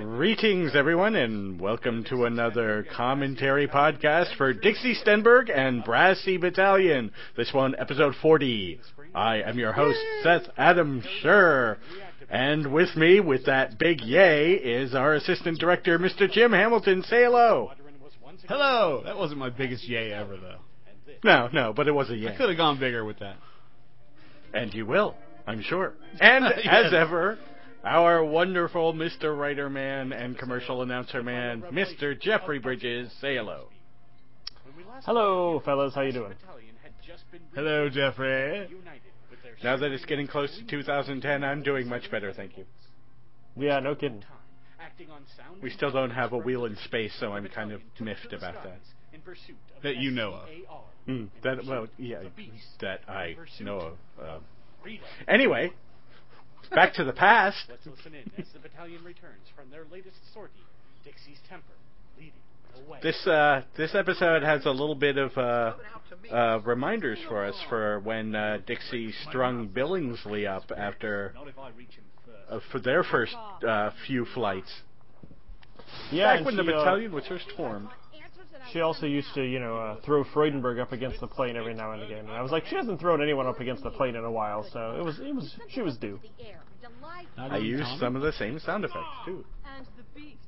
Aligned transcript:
Greetings, 0.00 0.72
everyone, 0.76 1.16
and 1.16 1.58
welcome 1.58 2.04
to 2.10 2.26
another 2.26 2.86
commentary 2.94 3.66
podcast 3.66 4.36
for 4.36 4.52
Dixie 4.52 4.94
Stenberg 4.94 5.48
and 5.50 5.82
Brassy 5.82 6.36
Battalion. 6.36 7.10
This 7.34 7.50
one, 7.54 7.74
episode 7.78 8.14
40. 8.20 8.78
I 9.14 9.36
am 9.40 9.58
your 9.58 9.72
host, 9.72 9.98
Seth 10.22 10.42
Adam 10.58 11.02
Sher. 11.22 11.78
And 12.28 12.74
with 12.74 12.94
me, 12.94 13.20
with 13.20 13.46
that 13.46 13.78
big 13.78 14.02
yay, 14.02 14.52
is 14.52 14.94
our 14.94 15.14
assistant 15.14 15.58
director, 15.58 15.98
Mr. 15.98 16.30
Jim 16.30 16.52
Hamilton. 16.52 17.02
Say 17.04 17.24
hello. 17.24 17.70
Hello. 18.48 19.00
That 19.02 19.16
wasn't 19.16 19.38
my 19.38 19.48
biggest 19.48 19.88
yay 19.88 20.12
ever, 20.12 20.36
though. 20.36 20.58
No, 21.24 21.48
no, 21.54 21.72
but 21.74 21.88
it 21.88 21.92
was 21.92 22.10
a 22.10 22.16
yay. 22.16 22.34
I 22.34 22.36
could 22.36 22.50
have 22.50 22.58
gone 22.58 22.78
bigger 22.78 23.02
with 23.02 23.20
that. 23.20 23.36
And 24.52 24.74
you 24.74 24.84
will, 24.84 25.14
I'm 25.46 25.62
sure. 25.62 25.94
And 26.20 26.44
Yes. 26.62 26.86
as 26.88 26.92
ever, 26.92 27.38
our 27.86 28.24
wonderful 28.24 28.92
Mr. 28.92 29.38
Writer 29.38 29.70
Man 29.70 30.12
and 30.12 30.36
commercial 30.36 30.82
announcer 30.82 31.22
man, 31.22 31.62
Mr. 31.72 32.20
Jeffrey 32.20 32.58
Bridges. 32.58 33.10
Say 33.20 33.36
hello. 33.36 33.68
Hello, 35.04 35.62
fellas. 35.64 35.94
How 35.94 36.02
you 36.02 36.12
doing? 36.12 36.34
Hello, 37.54 37.88
Jeffrey. 37.88 38.68
Now 39.62 39.76
that 39.76 39.92
it's 39.92 40.04
getting 40.04 40.26
close 40.26 40.54
to 40.58 40.64
2010, 40.66 41.44
I'm 41.44 41.62
doing 41.62 41.88
much 41.88 42.10
better, 42.10 42.32
thank 42.32 42.58
you. 42.58 42.64
Yeah, 43.56 43.78
no 43.78 43.94
kidding. 43.94 44.24
We 45.62 45.70
still 45.70 45.90
don't 45.92 46.10
have 46.10 46.32
a 46.32 46.38
wheel 46.38 46.64
in 46.64 46.76
space, 46.84 47.12
so 47.18 47.32
I'm 47.32 47.46
kind 47.48 47.72
of 47.72 47.80
miffed 48.00 48.32
about 48.32 48.62
that. 48.64 48.80
That 49.82 49.96
you 49.96 50.10
know 50.10 50.34
of. 50.34 50.48
Hmm, 51.06 51.24
that 51.44 51.64
well, 51.64 51.86
yeah, 51.98 52.22
that 52.80 53.00
I 53.08 53.36
know 53.60 53.78
of. 53.78 53.92
Uh, 54.20 54.38
anyway, 55.28 55.72
back 56.74 56.94
to 56.94 57.04
the 57.04 57.12
past. 57.12 57.56
Let's 57.68 57.86
listen 57.86 58.14
in 58.14 58.30
as 58.38 58.46
the 58.52 58.58
battalion 58.58 59.02
returns 59.04 59.46
from 59.56 59.70
their 59.70 59.84
latest 59.90 60.16
sortie, 60.34 60.52
Dixie's 61.04 61.38
Temper, 61.48 61.64
leading 62.18 62.32
the 62.74 62.90
way. 62.90 62.98
This 63.02 63.26
uh, 63.26 63.62
this 63.76 63.94
episode 63.94 64.42
has 64.42 64.64
a 64.66 64.70
little 64.70 64.94
bit 64.94 65.16
of 65.18 65.36
uh, 65.36 65.74
uh, 66.32 66.60
reminders 66.64 67.18
for 67.28 67.44
us 67.44 67.54
for 67.68 68.00
when 68.00 68.34
uh, 68.34 68.58
Dixie 68.66 69.12
strung 69.28 69.68
Billingsley 69.68 70.46
up 70.48 70.70
after 70.76 71.32
Not 71.34 71.48
if 71.48 71.58
I 71.58 71.70
reach 71.70 71.90
him 71.90 72.04
first. 72.24 72.50
uh, 72.50 72.60
for 72.72 72.78
their 72.80 73.02
first 73.04 73.34
uh, 73.66 73.90
few 74.06 74.24
flights. 74.34 74.72
Yeah, 76.12 76.36
Back 76.36 76.44
when 76.46 76.56
the 76.56 76.64
she, 76.64 76.72
uh, 76.72 76.76
battalion 76.78 77.12
was 77.12 77.26
first 77.26 77.46
formed. 77.56 77.88
She 78.72 78.80
also 78.80 79.06
used 79.06 79.28
to, 79.34 79.42
you 79.42 79.58
know, 79.58 79.76
uh, 79.76 80.00
throw 80.04 80.24
Freudenberg 80.24 80.80
up 80.80 80.92
against 80.92 81.20
the 81.20 81.26
plane 81.26 81.56
every 81.56 81.74
now 81.74 81.92
and 81.92 82.02
again. 82.02 82.20
And 82.20 82.30
I 82.30 82.42
was 82.42 82.50
like, 82.52 82.66
she 82.66 82.76
hasn't 82.76 83.00
thrown 83.00 83.22
anyone 83.22 83.46
up 83.46 83.60
against 83.60 83.82
the 83.82 83.90
plane 83.90 84.16
in 84.16 84.24
a 84.24 84.30
while, 84.30 84.68
so 84.72 84.96
it 84.98 85.04
was, 85.04 85.18
it 85.20 85.34
was, 85.34 85.54
she 85.68 85.82
was 85.82 85.96
due. 85.96 86.18
I 87.38 87.58
used 87.58 87.98
some 88.00 88.16
of 88.16 88.22
the 88.22 88.32
same 88.32 88.58
sound 88.58 88.84
effects 88.84 89.04
too. 89.24 89.44
And 89.76 89.86
the 89.96 90.04
beast. 90.14 90.38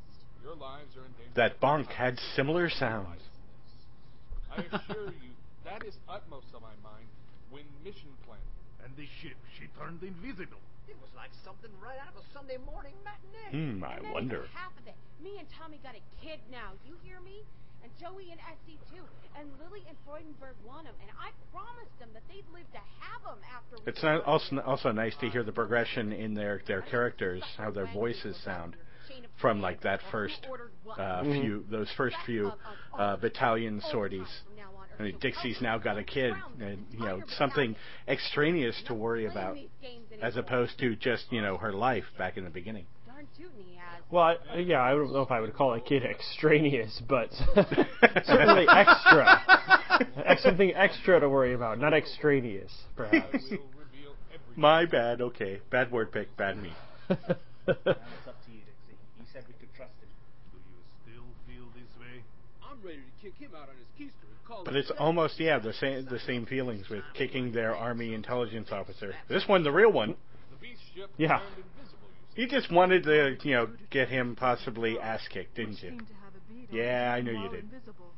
Your 0.42 0.54
lives 0.56 0.96
are 0.96 1.04
in 1.04 1.12
danger. 1.12 1.32
That 1.36 1.60
bonk 1.60 1.88
had 1.88 2.18
similar 2.34 2.70
sounds. 2.70 3.20
I 4.50 4.62
assure 4.62 5.12
you, 5.12 5.32
that 5.64 5.84
is 5.84 5.94
utmost 6.08 6.46
on 6.54 6.62
my 6.62 6.74
mind 6.82 7.06
when 7.50 7.64
mission 7.84 8.08
planning. 8.24 8.44
And 8.82 8.96
the 8.96 9.04
ship, 9.20 9.36
she 9.58 9.68
turned 9.78 10.02
invisible. 10.02 10.62
It 10.88 10.96
was 11.04 11.12
like 11.14 11.28
something 11.44 11.68
right 11.84 12.00
out 12.00 12.16
of 12.16 12.24
a 12.24 12.26
Sunday 12.32 12.56
morning 12.64 12.96
matinee. 13.04 13.52
Hmm, 13.52 13.84
I 13.84 14.00
and 14.00 14.10
wonder. 14.10 14.48
half 14.56 14.72
of 14.80 14.86
it. 14.88 14.96
Me 15.22 15.36
and 15.38 15.46
Tommy 15.52 15.78
got 15.84 15.92
a 15.92 16.02
kid 16.24 16.40
now. 16.50 16.72
You 16.88 16.96
hear 17.04 17.20
me? 17.20 17.44
And 17.98 18.14
Joey 18.14 18.30
and 18.30 18.40
Essie 18.40 18.78
too. 18.94 19.02
And 19.38 19.48
Lily 19.62 19.82
and 19.88 19.96
Freudenberg 20.06 20.54
want 20.66 20.86
him. 20.86 20.94
And 21.00 21.10
I 21.18 21.30
promised 21.52 21.96
them 22.00 22.08
that 22.14 22.22
they'd 22.28 22.44
live 22.52 22.66
to 22.72 22.78
have 23.00 23.22
him 23.22 23.42
after. 23.54 23.88
It's 23.88 24.02
not 24.02 24.24
also 24.24 24.58
also 24.60 24.92
nice 24.92 25.14
to 25.20 25.28
hear 25.28 25.42
the 25.44 25.52
progression 25.52 26.12
in 26.12 26.34
their 26.34 26.62
their 26.66 26.82
characters, 26.82 27.42
how 27.56 27.70
their 27.70 27.86
voices 27.92 28.36
sound 28.44 28.76
from 29.40 29.60
like 29.60 29.80
that 29.82 30.00
first 30.10 30.46
uh, 30.96 31.22
Mhm. 31.22 31.40
few 31.40 31.64
those 31.70 31.90
first 31.96 32.16
few 32.26 32.52
uh, 32.96 33.16
battalion 33.16 33.80
sorties. 33.90 34.42
I 34.98 35.02
mean, 35.04 35.18
Dixie's 35.20 35.60
now 35.60 35.78
got 35.78 35.96
a 35.96 36.02
kid, 36.02 36.34
and 36.60 36.84
you 36.90 36.98
know 36.98 37.22
something 37.38 37.76
extraneous 38.08 38.80
to 38.86 38.94
worry 38.94 39.26
about, 39.26 39.56
as 40.20 40.36
opposed 40.36 40.78
to 40.80 40.96
just 40.96 41.30
you 41.30 41.40
know 41.40 41.56
her 41.56 41.72
life 41.72 42.04
back 42.18 42.36
in 42.36 42.44
the 42.44 42.50
beginning. 42.50 42.86
Darn 43.18 43.26
tootin' 43.36 43.64
he 43.66 43.74
has. 43.76 44.02
Well, 44.10 44.36
I, 44.52 44.58
yeah, 44.58 44.80
I 44.80 44.90
don't 44.90 45.12
know 45.12 45.22
if 45.22 45.30
I 45.32 45.40
would 45.40 45.54
call 45.54 45.74
a 45.74 45.80
kid 45.80 46.04
extraneous, 46.04 47.02
but 47.08 47.32
certainly 48.24 48.66
extra. 48.68 50.38
Something 50.40 50.72
extra 50.74 51.18
to 51.18 51.28
worry 51.28 51.52
about, 51.52 51.80
not 51.80 51.94
extraneous, 51.94 52.70
perhaps. 52.94 53.32
Will 53.50 53.58
reveal 53.74 54.14
everything. 54.32 54.54
My 54.54 54.86
bad. 54.86 55.20
Okay, 55.20 55.60
bad 55.70 55.90
word 55.90 56.12
pick. 56.12 56.36
Bad 56.36 56.62
me. 56.62 56.70
Now 57.08 57.16
it's 57.18 57.28
up 57.68 58.36
to 58.46 58.52
you, 58.52 58.62
Dixie. 58.62 58.94
You 59.18 59.24
said 59.32 59.42
we 59.48 59.54
could 59.58 59.74
trust 59.74 59.90
him. 60.00 60.08
Do 60.52 60.58
you 60.60 60.78
still 61.02 61.24
feel 61.48 61.64
this 61.74 61.90
way? 62.00 62.22
I'm 62.62 62.78
ready 62.86 62.98
to 62.98 63.22
kick 63.22 63.34
him 63.40 63.50
out 63.56 63.68
on 63.68 63.74
his 63.74 63.88
keister 63.98 64.30
and 64.30 64.46
call 64.46 64.62
But 64.64 64.76
it's 64.76 64.92
almost 64.96 65.40
yeah 65.40 65.58
the 65.58 65.72
same 65.72 66.06
the 66.08 66.20
same 66.20 66.46
feelings 66.46 66.88
with 66.88 67.02
kicking 67.14 67.50
their 67.50 67.74
army 67.74 68.14
intelligence 68.14 68.68
officer. 68.70 69.16
This 69.28 69.48
one, 69.48 69.64
the 69.64 69.72
real 69.72 69.90
one. 69.90 70.14
The 70.52 70.68
beast 70.68 70.82
ship 70.94 71.10
Yeah. 71.16 71.40
Turned 72.38 72.52
invisible, 72.52 72.78
you 72.78 72.86
You 72.86 72.86
just 72.88 73.06
wanted 73.08 73.40
to 73.40 73.48
you 73.48 73.54
know 73.54 73.68
get 73.90 74.08
him 74.08 74.36
possibly 74.36 74.98
ass 74.98 75.28
kicked, 75.32 75.56
didn't 75.56 75.82
you? 75.82 75.90
Seemed 75.90 76.08
to 76.08 76.14
have 76.14 76.34
a 76.34 76.52
beat 76.52 76.70
on 76.70 76.86
Yeah, 76.86 77.14
I 77.14 77.20
knew 77.20 77.32
you 77.32 77.48
did. 77.50 77.64
Invisible. 77.64 78.12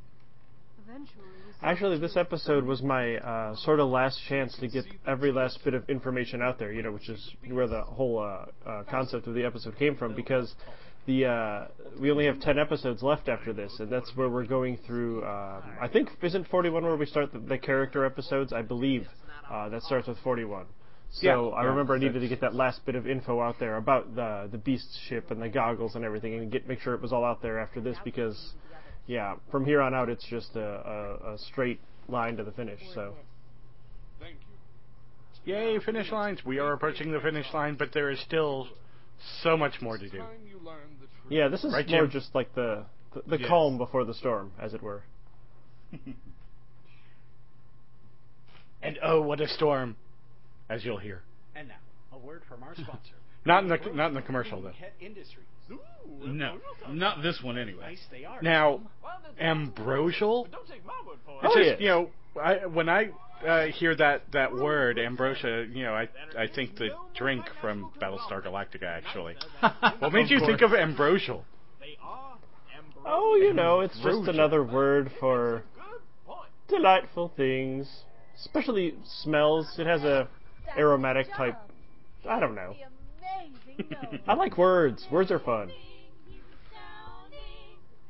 Eventually, 0.88 1.24
we 1.46 1.52
saw 1.60 1.66
Actually, 1.66 1.98
this 1.98 2.16
episode 2.16 2.64
was 2.64 2.82
my 2.82 3.16
uh, 3.16 3.56
sort 3.56 3.80
of 3.80 3.88
last 3.88 4.20
chance 4.28 4.56
to 4.58 4.68
get 4.68 4.84
every 5.06 5.32
last 5.32 5.62
bit 5.64 5.74
of 5.74 5.88
information 5.88 6.42
out 6.42 6.58
there, 6.58 6.72
you 6.72 6.82
know, 6.82 6.92
which 6.92 7.08
is 7.08 7.30
where 7.48 7.68
the 7.68 7.82
whole 7.82 8.18
uh, 8.18 8.46
uh, 8.68 8.82
concept 8.84 9.26
of 9.26 9.34
the 9.34 9.44
episode 9.44 9.76
came 9.78 9.96
from, 9.96 10.14
because 10.14 10.54
the 11.06 11.26
uh, 11.26 11.68
we 12.00 12.10
only 12.10 12.26
have 12.26 12.40
ten 12.40 12.58
episodes 12.58 13.02
left 13.02 13.28
after 13.28 13.52
this, 13.52 13.78
and 13.78 13.90
that's 13.90 14.16
where 14.16 14.28
we're 14.28 14.46
going 14.46 14.78
through. 14.86 15.24
Um, 15.24 15.62
I 15.80 15.88
think 15.92 16.10
isn't 16.22 16.48
forty 16.48 16.70
one 16.70 16.82
where 16.82 16.96
we 16.96 17.06
start 17.06 17.32
the, 17.32 17.38
the 17.38 17.58
character 17.58 18.04
episodes? 18.04 18.52
I 18.52 18.62
believe 18.62 19.08
uh, 19.50 19.68
that 19.70 19.82
starts 19.82 20.08
with 20.08 20.18
forty 20.18 20.44
one. 20.44 20.66
So 21.12 21.26
Yeah, 21.26 21.56
I 21.56 21.62
yeah, 21.62 21.68
remember 21.70 21.94
I 21.94 21.98
needed 21.98 22.20
to 22.20 22.28
get 22.28 22.40
that 22.40 22.54
last 22.54 22.84
bit 22.86 22.94
of 22.94 23.06
info 23.06 23.40
out 23.40 23.58
there 23.58 23.76
about 23.76 24.14
the 24.14 24.48
the 24.50 24.58
beast 24.58 24.86
ship 25.08 25.30
and 25.30 25.42
the 25.42 25.48
goggles 25.48 25.94
and 25.96 26.04
everything, 26.04 26.34
and 26.34 26.50
get 26.52 26.68
make 26.68 26.80
sure 26.80 26.94
it 26.94 27.02
was 27.02 27.12
all 27.12 27.24
out 27.24 27.42
there 27.42 27.58
after 27.58 27.80
this 27.80 27.96
because, 28.04 28.52
yeah, 29.06 29.34
from 29.50 29.64
here 29.64 29.80
on 29.80 29.92
out 29.92 30.08
it's 30.08 30.24
just 30.28 30.54
a, 30.54 30.60
a, 30.60 31.34
a 31.34 31.38
straight 31.38 31.80
line 32.08 32.36
to 32.36 32.44
the 32.44 32.52
finish. 32.52 32.80
So 32.94 33.14
Thank 34.20 34.36
you. 35.44 35.52
Yay, 35.52 35.78
finish 35.80 36.12
lines! 36.12 36.44
We 36.44 36.58
are 36.58 36.72
approaching 36.74 37.10
the 37.10 37.20
finish 37.20 37.46
line, 37.52 37.74
but 37.76 37.92
there 37.92 38.10
is 38.10 38.20
still 38.20 38.68
so 39.42 39.56
much 39.56 39.80
more 39.82 39.98
to 39.98 40.08
do. 40.08 40.18
time 40.18 40.40
you 40.46 40.58
learn 40.64 40.96
the 41.00 41.06
truth. 41.06 41.30
yeah, 41.30 41.48
this 41.48 41.64
is 41.64 41.72
Right, 41.72 41.88
more 41.88 42.02
Jim? 42.02 42.10
just 42.12 42.34
like 42.34 42.54
the 42.54 42.84
the, 43.14 43.22
the 43.26 43.38
Yes. 43.38 43.48
calm 43.48 43.78
before 43.78 44.04
the 44.04 44.14
storm, 44.14 44.52
as 44.60 44.74
it 44.74 44.82
were. 44.82 45.02
And 48.82 48.98
oh, 49.02 49.20
what 49.20 49.40
a 49.42 49.48
storm! 49.48 49.96
As 50.70 50.84
you'll 50.84 50.98
hear. 50.98 51.22
And 51.54 51.68
now, 51.68 51.74
a 52.12 52.18
word 52.18 52.42
from 52.48 52.62
our 52.62 52.74
sponsor. 52.74 53.14
Not 53.44 53.62
in 53.64 53.70
the 53.70 53.78
not 53.94 54.08
in 54.08 54.14
the 54.14 54.20
commercial 54.22 54.60
though. 54.60 54.72
Cat 54.78 54.92
Industries. 55.00 55.46
No, 56.22 56.58
not 56.90 57.22
this 57.22 57.40
one 57.42 57.56
anyway. 57.56 57.80
Nice 57.82 58.00
they 58.10 58.24
are. 58.26 58.42
Now, 58.42 58.80
ambrosial. 59.38 60.46
It's 60.46 60.54
Oh, 61.42 61.54
just 61.56 61.80
you 61.80 61.88
know, 61.88 62.10
I, 62.38 62.66
when 62.66 62.88
I 62.90 63.08
uh, 63.46 63.66
hear 63.68 63.94
that 63.96 64.24
that 64.32 64.52
word 64.52 64.98
ambrosia, 64.98 65.66
you 65.72 65.84
know, 65.84 65.94
I 65.94 66.08
I 66.38 66.48
think 66.54 66.76
the 66.76 66.90
drink 67.16 67.44
from 67.62 67.90
Battlestar 68.00 68.44
Galactica 68.44 68.84
actually. 68.84 69.36
What 70.00 70.12
made 70.12 70.28
you 70.28 70.38
course. 70.38 70.50
think 70.50 70.60
of 70.62 70.74
ambrosial? 70.74 71.44
Oh, 73.06 73.36
you 73.36 73.54
know, 73.54 73.80
it's 73.80 73.98
just 74.02 74.28
another 74.28 74.62
word 74.62 75.10
for 75.18 75.62
delightful 76.68 77.32
things, 77.36 77.88
especially 78.38 78.94
smells. 79.22 79.66
It 79.78 79.86
has 79.86 80.02
a 80.04 80.28
aromatic 80.76 81.28
type. 81.36 81.56
I 82.28 82.40
don't 82.40 82.54
know. 82.54 82.74
I 84.26 84.34
like 84.34 84.58
words. 84.58 85.06
Words 85.10 85.30
are 85.30 85.38
fun. 85.38 85.70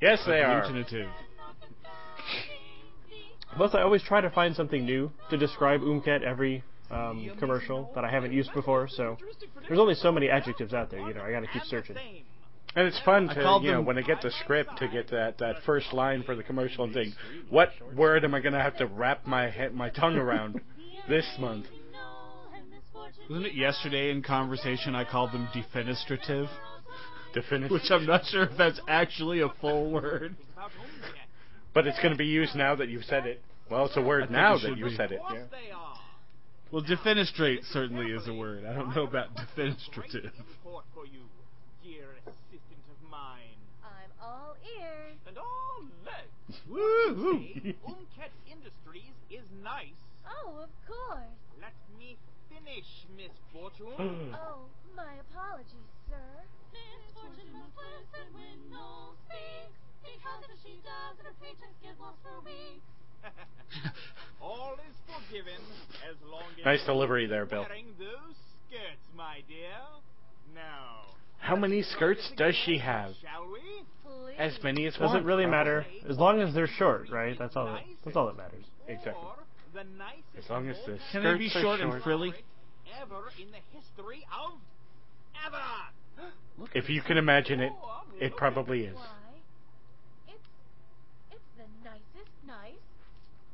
Yes, 0.00 0.22
they 0.26 0.40
are. 0.40 0.62
Agglutinative. 0.62 1.10
Plus, 3.56 3.74
I 3.74 3.82
always 3.82 4.02
try 4.02 4.20
to 4.20 4.30
find 4.30 4.54
something 4.54 4.84
new 4.84 5.10
to 5.30 5.36
describe 5.36 5.80
Umket 5.80 6.22
every 6.22 6.62
um, 6.90 7.30
commercial 7.38 7.90
that 7.94 8.04
I 8.04 8.10
haven't 8.10 8.32
used 8.32 8.52
before. 8.54 8.88
So 8.88 9.16
there's 9.66 9.80
only 9.80 9.94
so 9.94 10.10
many 10.10 10.28
adjectives 10.30 10.72
out 10.72 10.90
there. 10.90 11.00
You 11.00 11.14
know, 11.14 11.22
I 11.22 11.32
got 11.32 11.40
to 11.40 11.46
keep 11.48 11.64
searching. 11.64 11.96
And 12.76 12.86
it's 12.86 13.00
fun 13.00 13.26
to, 13.28 13.58
you 13.62 13.72
know, 13.72 13.80
when 13.82 13.98
I 13.98 14.02
get 14.02 14.22
the 14.22 14.30
script 14.42 14.78
to 14.78 14.86
get 14.86 15.10
that, 15.10 15.38
that 15.38 15.56
first 15.66 15.92
line 15.92 16.22
for 16.22 16.36
the 16.36 16.44
commercial 16.44 16.84
and 16.84 16.94
think, 16.94 17.14
what 17.48 17.70
word 17.96 18.24
am 18.24 18.32
I 18.32 18.40
going 18.40 18.52
to 18.52 18.62
have 18.62 18.76
to 18.78 18.86
wrap 18.86 19.26
my 19.26 19.50
head, 19.50 19.74
my 19.74 19.90
tongue 19.90 20.16
around 20.16 20.60
this 21.08 21.26
month? 21.40 21.66
Wasn't 23.30 23.46
it 23.46 23.54
yesterday 23.54 24.10
in 24.10 24.24
conversation 24.24 24.96
I 24.96 25.04
called 25.04 25.30
them 25.30 25.48
defenestrative? 25.54 26.48
Definitive. 27.32 27.70
Which 27.70 27.88
I'm 27.88 28.04
not 28.04 28.26
sure 28.26 28.42
if 28.42 28.58
that's 28.58 28.80
actually 28.88 29.40
a 29.40 29.48
full 29.60 29.92
word. 29.92 30.34
But 31.72 31.86
it's 31.86 31.98
going 31.98 32.10
to 32.10 32.18
be 32.18 32.26
used 32.26 32.56
now 32.56 32.74
that 32.74 32.88
you've 32.88 33.04
said 33.04 33.26
it. 33.26 33.40
Well, 33.70 33.86
it's 33.86 33.96
a 33.96 34.02
word 34.02 34.32
now 34.32 34.56
it 34.56 34.62
that 34.62 34.76
you 34.76 34.86
be. 34.86 34.96
said 34.96 35.12
it. 35.12 35.20
Yeah. 35.30 35.44
Well, 36.72 36.82
defenestrate 36.82 37.64
certainly 37.72 38.06
is 38.10 38.26
a 38.26 38.34
word. 38.34 38.64
I 38.64 38.74
don't 38.74 38.96
know 38.96 39.04
about 39.04 39.28
defenestrative. 39.36 40.32
dear 41.84 42.08
assistant 42.26 42.82
of 42.90 43.10
mine. 43.10 43.54
I'm 43.84 44.10
all 44.20 44.56
ears. 44.76 45.18
And 45.28 45.38
all 45.38 45.84
legs. 46.04 46.60
Woo! 46.68 47.74
Umket 47.86 48.32
Industries 48.50 49.14
is 49.30 49.46
nice. 49.62 49.94
Oh, 50.26 50.64
of 50.64 50.70
course. 50.88 51.39
Let 53.30 53.38
Miss 53.38 53.78
Fortune. 53.78 54.34
oh, 54.34 54.66
my 54.96 55.14
apologies, 55.30 55.90
sir. 56.08 56.30
Miss 56.72 57.14
Fortune 57.14 57.52
must 57.52 57.74
listen 57.78 58.26
when 58.34 58.58
Noel 58.70 59.14
speaks, 59.26 59.78
because 60.02 60.42
if 60.50 60.58
she 60.62 60.74
doesn't, 60.82 61.22
her 61.22 61.34
paychecks 61.38 61.78
get 61.82 61.94
lost 62.00 62.18
for 62.22 62.42
weeks. 62.42 62.82
all 64.42 64.74
is 64.88 64.96
forgiven 65.06 65.60
as 66.08 66.16
long 66.26 66.48
as 66.58 66.64
Nice 66.64 66.84
delivery 66.86 67.26
there, 67.26 67.46
Bill. 67.46 67.66
Those 67.98 68.36
skirts, 68.66 69.06
my 69.14 69.42
dear. 69.46 69.78
Now. 70.54 71.14
How 71.38 71.54
many 71.54 71.82
skirts 71.82 72.32
does 72.36 72.54
she 72.64 72.78
have? 72.78 73.12
Shall 73.20 73.46
we? 73.52 73.84
Please. 74.02 74.36
As 74.38 74.58
many 74.64 74.86
as 74.86 74.94
Doesn't 74.94 75.18
one. 75.18 75.24
really 75.24 75.46
matter 75.46 75.86
as 76.08 76.18
long 76.18 76.40
as 76.40 76.54
they're 76.54 76.66
short, 76.78 77.10
right? 77.10 77.36
That's 77.38 77.56
all. 77.56 77.66
That, 77.66 77.82
that's 78.04 78.16
all 78.16 78.26
that 78.26 78.36
matters. 78.36 78.64
Exactly. 78.88 79.22
Or 79.22 79.36
the 79.72 79.84
nicest 79.84 80.44
As 80.44 80.50
long 80.50 80.68
as 80.68 80.76
the 80.84 80.92
most 80.92 81.02
Can 81.12 81.22
they 81.22 81.38
be 81.38 81.48
skirts 81.48 81.64
are 81.64 81.78
short 81.78 81.80
and 81.80 82.02
frilly? 82.02 82.34
Ever 83.00 83.30
in 83.40 83.48
the 83.50 83.62
history 83.76 84.26
of 84.32 84.58
ever. 85.46 86.28
If 86.74 86.90
you 86.90 87.00
can 87.02 87.16
imagine 87.16 87.60
it, 87.60 87.72
oh, 87.82 88.02
it 88.18 88.36
probably 88.36 88.84
is. 88.84 88.96
It's 90.28 90.38
it's 91.32 91.50
the 91.56 91.88
nicest 91.88 92.34
nice 92.46 92.84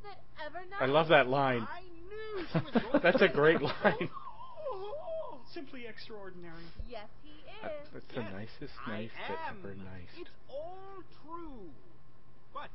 that 0.03 0.19
ever 0.45 0.65
nice. 0.71 0.81
I 0.81 0.87
love 0.87 1.09
that 1.09 1.29
line. 1.29 1.67
I 1.71 1.83
knew 1.83 2.47
she 2.53 2.59
was 2.59 3.01
That's 3.03 3.23
a 3.23 3.29
great 3.29 3.63
line. 3.63 4.11
Simply 5.53 5.87
extraordinary. 5.87 6.69
Yes, 6.91 7.09
he 7.23 7.31
is. 7.31 7.89
That's 7.93 8.15
the 8.15 8.23
nicest 8.23 8.75
I 8.87 8.91
nice 8.91 9.11
that 9.29 9.39
ever 9.57 9.75
nice. 9.75 10.13
It's 10.19 10.31
all 10.51 11.01
true. 11.25 11.71
But, 12.53 12.69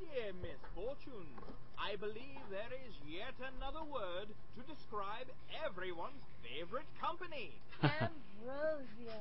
dear 0.00 0.32
Miss 0.40 0.60
Fortune, 0.74 1.28
I 1.76 1.96
believe 1.96 2.40
there 2.50 2.72
is 2.88 2.94
yet 3.04 3.36
another 3.56 3.84
word 3.84 4.28
to 4.56 4.60
describe 4.64 5.28
everyone's 5.64 6.24
favorite 6.40 6.88
company. 7.00 7.52
Ambrosio. 7.82 9.20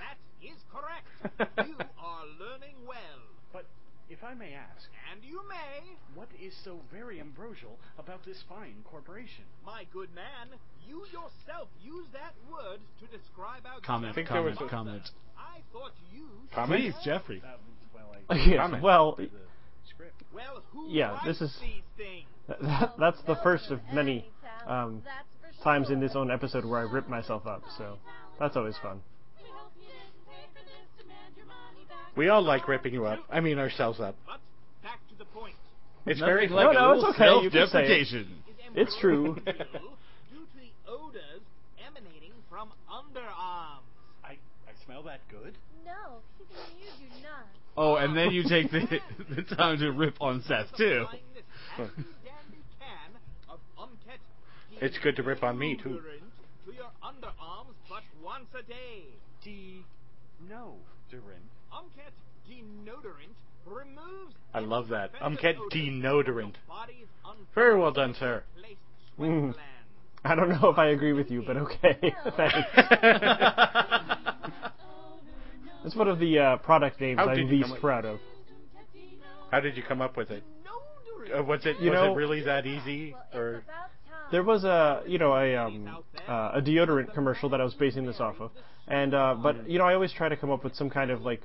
That 0.00 0.18
is 0.44 0.58
correct. 0.72 1.08
you 1.68 1.76
are 1.80 2.24
learning 2.40 2.76
well. 2.86 3.20
But 3.52 3.64
if 4.08 4.22
I 4.24 4.34
may 4.34 4.52
ask, 4.52 4.88
And 5.12 5.24
you 5.24 5.40
may, 5.48 5.96
what 6.14 6.28
is 6.40 6.54
so 6.64 6.80
very 6.92 7.20
ambrosial 7.20 7.78
about 7.98 8.24
this 8.24 8.42
fine 8.48 8.76
corporation? 8.84 9.44
my 9.64 9.84
good 9.92 10.08
man, 10.14 10.56
you 10.86 11.04
yourself 11.12 11.68
used 11.82 12.12
that 12.12 12.32
word 12.50 12.80
to 13.00 13.06
describe 13.16 13.64
our 13.66 13.80
Comment, 13.80 14.14
think 14.14 14.28
comment, 14.28 14.56
comment. 14.70 15.02
I 15.36 15.60
thought 15.72 15.92
you 16.12 16.28
Comment? 16.54 16.80
Please, 16.80 16.94
Jeffrey. 17.04 17.42
Uh, 17.44 17.56
well, 17.94 18.12
I 18.30 18.34
Yes, 18.48 18.56
Comment. 18.58 18.82
well, 18.82 19.14
the 19.16 19.28
script. 19.98 20.22
Well, 20.34 20.62
who 20.72 20.86
Yeah, 20.88 21.18
this 21.26 21.40
is- 21.40 21.56
that, 22.62 22.94
that's 22.98 23.20
the 23.26 23.36
first 23.42 23.70
of 23.70 23.80
many 23.92 24.24
um, 24.66 25.02
times 25.62 25.90
in 25.90 26.00
this 26.00 26.12
own 26.14 26.30
episode 26.30 26.64
where 26.64 26.80
I 26.80 26.90
rip 26.90 27.08
myself 27.08 27.46
up. 27.46 27.62
So 27.76 27.98
that's 28.38 28.56
always 28.56 28.76
fun. 28.82 29.00
We 29.42 29.48
hope 29.50 29.70
you 29.76 29.82
didn't 29.86 30.26
pay 30.26 30.46
for 30.54 30.64
this. 30.64 30.86
Demand 31.02 31.34
your 31.36 31.46
money 31.46 31.84
back. 31.88 32.16
We 32.16 32.28
all 32.28 32.42
like 32.42 32.66
ripping 32.68 32.94
you 32.94 33.04
up. 33.06 33.20
I 33.30 33.40
mean 33.40 33.58
ourselves 33.58 34.00
up. 34.00 34.16
But 34.26 34.40
back 34.82 35.00
to 35.10 35.14
the 35.18 35.26
point. 35.26 35.54
It's 36.06 36.20
Nothing 36.20 36.34
very 36.34 36.48
like 36.48 36.72
No, 36.72 36.72
no, 36.72 36.92
it's 36.94 37.04
okay, 37.16 37.28
you 37.42 37.50
can 37.50 37.68
say 37.68 37.84
it. 37.84 38.08
self-deprecation. 38.08 38.20
Is 38.74 38.88
It's 38.88 38.96
true. 39.00 39.34
due 39.34 39.40
to 39.44 40.56
the 40.56 40.70
odors 40.90 41.42
emanating 41.84 42.32
from 42.48 42.70
underarms. 42.88 43.84
I, 44.24 44.38
I 44.64 44.72
smell 44.86 45.02
that 45.04 45.20
good. 45.30 45.52
No, 45.84 46.20
you 46.38 46.88
do 46.98 47.22
not. 47.22 47.44
Oh, 47.80 47.94
and 47.94 48.16
then 48.16 48.32
you 48.32 48.42
take 48.42 48.72
the, 48.72 48.80
the 49.36 49.42
time 49.54 49.78
to 49.78 49.92
rip 49.92 50.20
on 50.20 50.42
Seth 50.48 50.66
too. 50.76 51.04
Supplying 51.04 51.22
this 51.32 51.44
handy-dandy 51.76 52.58
can 52.80 53.12
of 53.48 53.60
Umket 53.78 54.18
It's 54.82 54.98
good 54.98 55.14
to 55.14 55.22
rip 55.22 55.44
on 55.44 55.56
me, 55.56 55.76
too. 55.76 56.00
To 56.00 56.72
your 56.72 56.90
underarms, 57.04 57.76
but 57.88 58.02
once 58.20 58.48
a 58.58 58.62
day. 58.68 59.04
D. 59.44 59.84
No, 60.50 60.74
Durin. 61.08 61.38
Umket 61.72 62.10
denodorant 62.50 63.36
removes. 63.64 64.34
I 64.52 64.58
love 64.58 64.88
that. 64.88 65.14
Umket 65.22 65.56
odors 65.56 65.72
denodorant. 65.72 66.54
Very 67.54 67.78
well 67.78 67.92
done, 67.92 68.16
sir. 68.18 68.42
Mm. 69.20 69.54
I 70.24 70.34
don't 70.34 70.48
know 70.48 70.68
if 70.70 70.78
I 70.78 70.88
agree 70.88 71.12
with 71.12 71.30
you, 71.30 71.44
but 71.46 71.56
okay. 71.56 71.96
Thanks. 72.36 74.34
It's 75.84 75.94
one 75.96 76.08
of 76.08 76.18
the 76.18 76.38
uh, 76.38 76.56
product 76.58 77.00
names 77.00 77.18
How 77.18 77.28
I'm 77.28 77.36
did 77.36 77.48
you 77.48 77.62
come 77.62 77.70
least 77.70 77.72
up- 77.74 77.80
proud 77.80 78.04
of. 78.04 78.18
How 79.50 79.60
did 79.60 79.76
you 79.76 79.82
come 79.82 80.02
up 80.02 80.16
with 80.16 80.30
it? 80.30 80.42
Uh, 81.36 81.42
was 81.42 81.64
it 81.66 81.78
You 81.80 81.90
was 81.90 82.00
know- 82.00 82.12
it 82.12 82.16
really 82.16 82.42
that 82.42 82.66
easy? 82.66 83.14
Or. 83.34 83.62
There 84.30 84.42
was 84.42 84.64
a 84.64 85.02
you 85.06 85.18
know 85.18 85.34
a 85.34 85.56
um 85.56 85.88
uh, 86.28 86.50
a 86.54 86.60
deodorant 86.60 87.14
commercial 87.14 87.48
that 87.48 87.62
I 87.62 87.64
was 87.64 87.72
basing 87.74 88.04
this 88.04 88.20
off 88.20 88.36
of, 88.40 88.50
and 88.86 89.14
uh, 89.14 89.34
but 89.42 89.70
you 89.70 89.78
know 89.78 89.86
I 89.86 89.94
always 89.94 90.12
try 90.12 90.28
to 90.28 90.36
come 90.36 90.50
up 90.50 90.64
with 90.64 90.74
some 90.74 90.90
kind 90.90 91.10
of 91.10 91.22
like 91.22 91.40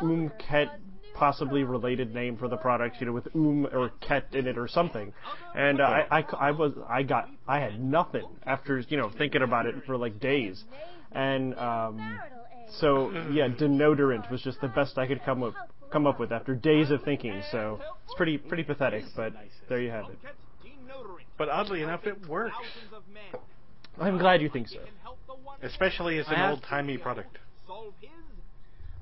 um 0.00 0.32
ket 0.38 0.68
possibly 1.14 1.62
related 1.62 2.12
name 2.12 2.36
for 2.36 2.48
the 2.48 2.56
product, 2.56 2.96
you 2.98 3.06
know, 3.06 3.12
with 3.12 3.28
um 3.36 3.66
or 3.72 3.90
ket 4.00 4.26
in 4.34 4.48
it 4.48 4.58
or 4.58 4.66
something. 4.66 5.12
And 5.54 5.80
uh, 5.80 5.84
I, 5.84 6.18
I 6.18 6.24
I 6.40 6.50
was 6.50 6.72
I 6.88 7.04
got 7.04 7.28
I 7.46 7.60
had 7.60 7.80
nothing 7.80 8.26
after 8.44 8.80
you 8.88 8.96
know 8.96 9.10
thinking 9.16 9.42
about 9.42 9.66
it 9.66 9.76
for 9.86 9.96
like 9.96 10.18
days, 10.18 10.64
and 11.12 11.54
um. 11.56 12.18
So 12.80 13.08
mm-hmm. 13.08 13.34
yeah 13.34 13.48
denodorant 13.48 14.30
was 14.30 14.42
just 14.42 14.60
the 14.60 14.68
best 14.68 14.98
I 14.98 15.06
could 15.06 15.22
come 15.24 15.42
up 15.42 15.54
come 15.92 16.06
up 16.06 16.18
with 16.18 16.32
after 16.32 16.54
days 16.54 16.90
of 16.90 17.02
thinking. 17.02 17.42
So 17.50 17.80
it's 18.04 18.14
pretty 18.16 18.38
pretty 18.38 18.64
pathetic, 18.64 19.04
but 19.16 19.32
there 19.68 19.80
you 19.80 19.90
have 19.90 20.06
it. 20.10 20.18
But 21.36 21.48
oddly 21.48 21.82
enough, 21.82 22.06
it 22.06 22.28
works. 22.28 22.54
Thousands 22.54 22.92
of 22.94 23.02
men. 23.12 23.40
I'm 23.98 24.18
glad 24.18 24.40
you 24.42 24.48
think 24.48 24.68
so. 24.68 24.76
It 24.76 24.86
can 24.86 24.94
help 25.02 25.18
the 25.26 25.34
one 25.34 25.58
especially 25.62 26.18
as 26.18 26.26
an 26.28 26.40
old 26.50 26.62
timey 26.68 26.98
product. 26.98 27.38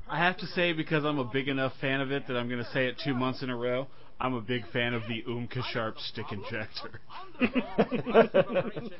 I 0.09 0.19
have 0.19 0.37
to 0.39 0.47
say, 0.47 0.75
because 0.75 1.05
I'm 1.05 1.19
a 1.19 1.25
big 1.25 1.49
enough 1.49 1.73
fan 1.81 2.03
of 2.03 2.13
it 2.13 2.27
that 2.27 2.37
I'm 2.37 2.49
going 2.49 2.63
to 2.63 2.71
say 2.73 2.87
it 2.87 2.97
two 3.03 3.15
months 3.15 3.43
in 3.43 3.49
a 3.49 3.57
row. 3.57 3.87
I'm 4.21 4.35
a 4.35 4.43
big 4.43 4.71
fan 4.71 4.93
of 4.93 5.03
the 5.09 5.23
Umket 5.27 5.65
Sharp 5.73 5.99
stick 5.99 6.27
injector. 6.31 7.01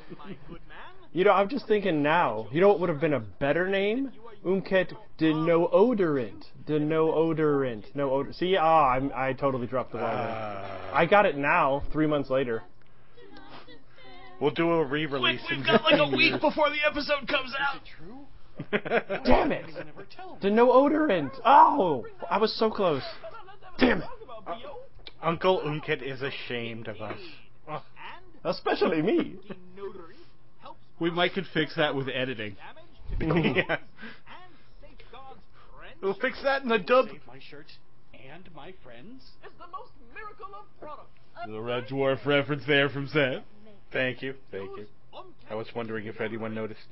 You 1.15 1.23
know, 1.23 1.31
I'm 1.31 1.47
just 1.47 1.67
thinking 1.67 2.01
now. 2.01 2.47
You 2.51 2.59
know 2.59 2.69
what 2.69 2.79
would 2.79 2.89
have 2.89 2.99
been 2.99 3.13
a 3.13 3.19
better 3.19 3.67
name? 3.69 4.11
Umket 4.45 4.93
Denoodorant. 5.19 6.43
Denoodorant. 6.65 6.87
No 6.87 7.11
odorant. 7.11 7.83
No 7.95 8.11
odor. 8.11 8.33
See, 8.33 8.55
ah, 8.57 8.89
I'm, 8.89 9.11
I 9.15 9.33
totally 9.33 9.67
dropped 9.67 9.91
the 9.91 9.99
ball. 9.99 10.07
Uh, 10.07 10.91
I 10.93 11.05
got 11.05 11.25
it 11.25 11.37
now, 11.37 11.83
three 11.91 12.07
months 12.07 12.29
later. 12.29 12.63
we'll 14.39 14.51
do 14.51 14.71
a 14.71 14.85
re-release. 14.85 15.41
We've 15.49 15.65
got 15.65 15.83
like 15.83 15.99
a 15.99 16.15
week 16.15 16.39
before 16.41 16.69
the 16.69 16.85
episode 16.85 17.27
comes 17.27 17.53
out. 17.59 17.81
True? 17.97 18.25
Damn 19.25 19.51
it! 19.51 19.65
The 20.41 20.49
no 20.49 20.69
odorant. 20.69 21.31
Oh, 21.43 22.05
I 22.29 22.37
was 22.37 22.53
so 22.57 22.69
close. 22.69 23.01
Damn 23.79 24.01
it! 24.01 24.07
Uncle 25.23 25.61
Umket 25.61 26.03
is 26.03 26.21
ashamed 26.21 26.87
of 26.87 27.01
us. 27.01 27.19
Oh, 27.67 27.81
Especially 28.43 29.01
me. 29.01 29.37
We 30.99 31.09
might 31.09 31.33
could 31.33 31.47
fix 31.53 31.75
that 31.75 31.95
with 31.95 32.07
editing. 32.09 32.55
yeah. 33.19 33.77
And 36.03 36.15
safeguards 36.15 36.21
We'll 36.21 36.31
fix 36.31 36.43
that 36.43 36.63
in 36.63 36.69
the 36.69 36.79
dub. 36.79 37.07
Save 37.07 37.27
my 37.27 37.39
shirts 37.39 37.73
and 38.13 38.49
my 38.55 38.73
friends. 38.83 39.23
It's 39.43 39.53
the 39.57 39.67
most 39.71 39.91
miracle 40.13 40.53
of 40.55 40.65
products. 40.79 41.09
The 41.47 41.59
Red 41.59 41.87
Dwarf 41.87 42.25
reference 42.25 42.63
there 42.67 42.89
from 42.89 43.07
Seth. 43.07 43.43
Thank 43.91 44.21
you, 44.21 44.33
thank 44.51 44.77
you. 44.77 44.85
I 45.49 45.55
was 45.55 45.67
wondering 45.75 46.07
if 46.07 46.19
anyone 46.19 46.55
noticed. 46.55 46.87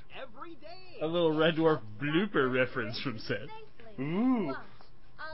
A 1.02 1.08
little 1.08 1.36
Red 1.36 1.56
Dwarf 1.56 1.82
blooper 2.02 2.54
reference 2.54 3.00
from 3.02 3.18
Seth. 3.20 3.50
Ooh. 4.00 4.54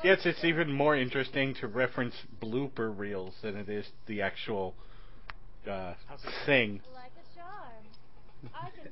Yes, 0.04 0.20
it's 0.26 0.44
even 0.44 0.72
more 0.72 0.96
interesting 0.96 1.56
to 1.56 1.68
reference 1.68 2.14
blooper 2.42 2.96
reels 2.96 3.34
than 3.42 3.56
it 3.56 3.68
is 3.68 3.86
the 4.06 4.22
actual 4.22 4.76
uh, 5.70 5.94
thing. 6.46 6.82
Like 6.94 7.12
a 7.12 7.36
charm. 7.36 7.50
I 7.50 8.37
can 8.37 8.37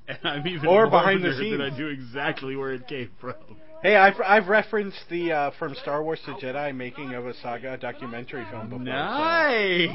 And 0.08 0.18
I'm 0.24 0.48
even 0.48 0.68
Or 0.68 0.82
more 0.86 0.90
behind 0.90 1.24
the 1.24 1.30
bitter 1.30 1.58
that 1.58 1.70
scenes. 1.70 1.74
I 1.74 1.78
knew 1.78 1.88
exactly 1.88 2.56
where 2.56 2.74
it 2.74 2.88
came 2.88 3.10
from. 3.20 3.34
Hey, 3.82 3.96
I've 3.96 4.14
I've 4.26 4.48
referenced 4.48 5.00
the 5.10 5.32
uh, 5.32 5.52
from 5.58 5.74
Star 5.76 6.04
Wars 6.04 6.20
to 6.26 6.34
Jedi 6.34 6.76
making 6.76 7.14
of 7.14 7.26
a 7.26 7.34
saga 7.36 7.78
documentary 7.78 8.46
film 8.52 8.70
before. 8.70 8.80
so- 8.80 8.92
Nice. 8.92 9.90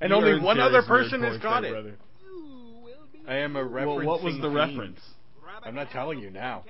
And 0.00 0.10
You 0.10 0.16
only 0.16 0.40
one 0.40 0.56
serious 0.56 0.74
other 0.76 0.82
person 0.86 1.22
has 1.22 1.38
got 1.40 1.62
there, 1.62 1.70
it. 1.70 1.72
brother. 1.74 1.94
You 2.22 2.80
will 2.82 3.06
be 3.12 3.20
I 3.28 3.36
am 3.36 3.56
a 3.56 3.64
reference. 3.64 3.96
Well, 3.98 4.06
what 4.06 4.22
was 4.22 4.38
the 4.40 4.50
reference? 4.50 5.00
I'm 5.64 5.74
not 5.74 5.90
telling 5.90 6.18
you 6.18 6.30
now. 6.30 6.64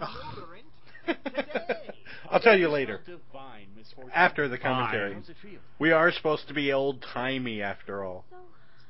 Umket 0.00 0.06
denodorant 1.06 1.24
today. 1.24 1.74
I'll 2.30 2.40
tell 2.40 2.56
you 2.58 2.68
later. 2.68 3.00
After 4.14 4.48
the 4.48 4.56
commentary. 4.58 5.14
How's? 5.14 5.30
We 5.80 5.90
are 5.92 6.12
supposed 6.12 6.46
to 6.48 6.54
be 6.54 6.72
old 6.72 7.04
timey 7.12 7.60
after 7.60 8.04
all. 8.04 8.24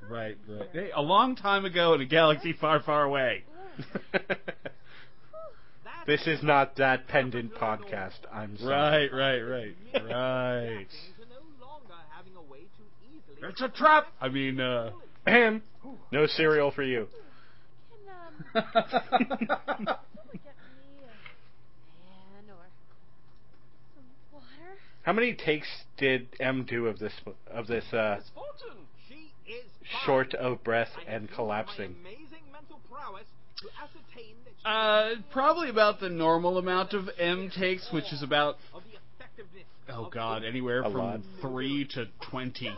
Right, 0.09 0.37
right. 0.49 0.69
Hey, 0.73 0.91
a 0.95 1.03
long 1.03 1.37
time 1.37 1.65
ago 1.65 1.95
in 1.95 2.01
a 2.01 2.07
galaxy 2.07 2.53
far, 2.53 2.81
far 2.81 3.05
away. 3.05 3.45
This 6.07 6.27
is 6.27 6.43
not 6.43 6.77
that 6.77 7.07
pendant 7.09 7.55
podcast. 7.55 8.19
I'm 8.33 8.57
sorry. 8.57 9.09
Right, 9.09 9.13
right, 9.13 9.41
right, 9.43 9.75
right. 9.95 10.87
to 10.91 11.29
no 11.29 11.65
longer 11.65 11.95
having 12.11 12.33
a 12.37 12.43
way 12.51 12.61
to 12.61 12.83
easily 13.07 13.49
It's 13.49 13.61
a 13.61 13.69
trap. 13.69 14.07
I 14.21 14.29
mean, 14.29 14.61
uh, 14.61 14.91
Ahem. 15.27 15.63
No 16.11 16.27
cereal 16.27 16.71
for 16.71 16.83
you. 16.83 17.07
Can, 18.53 18.63
um, 18.63 18.65
someone 18.91 19.85
get 20.33 20.57
me 20.67 21.05
a 21.05 21.15
pan 22.03 22.49
or 22.49 22.67
some 23.95 24.05
water? 24.33 24.79
How 25.03 25.13
many 25.13 25.35
takes 25.35 25.69
did 25.97 26.29
M 26.41 26.65
do 26.65 26.87
of 26.87 26.99
this 26.99 27.13
of 27.47 27.67
this 27.67 27.85
uh, 27.93 28.17
misfortune. 28.19 28.57
She 28.63 28.79
is 28.79 28.90
short 30.05 30.35
of 30.35 30.63
breath 30.65 30.91
and 31.07 31.31
collapsing? 31.31 31.97
amazing 32.01 32.45
mental 32.53 32.81
prowess 32.91 33.25
to 33.61 33.69
ascertain 33.83 34.35
that 34.45 34.53
she 34.59 35.19
uh, 35.19 35.23
probably 35.33 35.69
about 35.69 36.01
the 36.01 36.09
normal 36.09 36.59
amount 36.59 36.93
of 36.93 37.09
M 37.19 37.51
takes, 37.51 37.91
which 37.93 38.13
is 38.13 38.23
about 38.23 38.57
of 38.75 38.83
the 38.91 38.99
effectiveness 38.99 39.67
oh 39.89 40.09
god, 40.13 40.45
anywhere 40.45 40.83
from 40.83 40.95
lot. 40.95 41.21
three 41.41 41.87
to 41.95 42.07
twenty. 42.31 42.73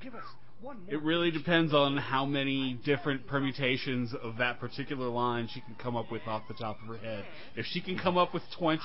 Give 0.00 0.14
us 0.14 0.22
one 0.60 0.78
more. 0.84 0.94
It 0.94 1.02
really 1.02 1.30
depends 1.30 1.72
on 1.72 1.96
how 1.96 2.24
many 2.24 2.78
different 2.84 3.26
permutations 3.26 4.12
of 4.22 4.38
that 4.38 4.60
particular 4.60 5.08
line 5.08 5.48
she 5.52 5.60
can 5.60 5.74
come 5.76 5.96
up 5.96 6.10
with 6.10 6.22
off 6.26 6.42
the 6.48 6.54
top 6.54 6.78
of 6.82 6.88
her 6.88 6.96
head. 6.96 7.24
If 7.56 7.66
she 7.66 7.80
can 7.80 7.98
come 7.98 8.16
up 8.18 8.34
with 8.34 8.42
20, 8.58 8.80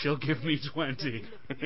she'll 0.00 0.16
give 0.16 0.44
me 0.44 0.58
20. 0.72 1.24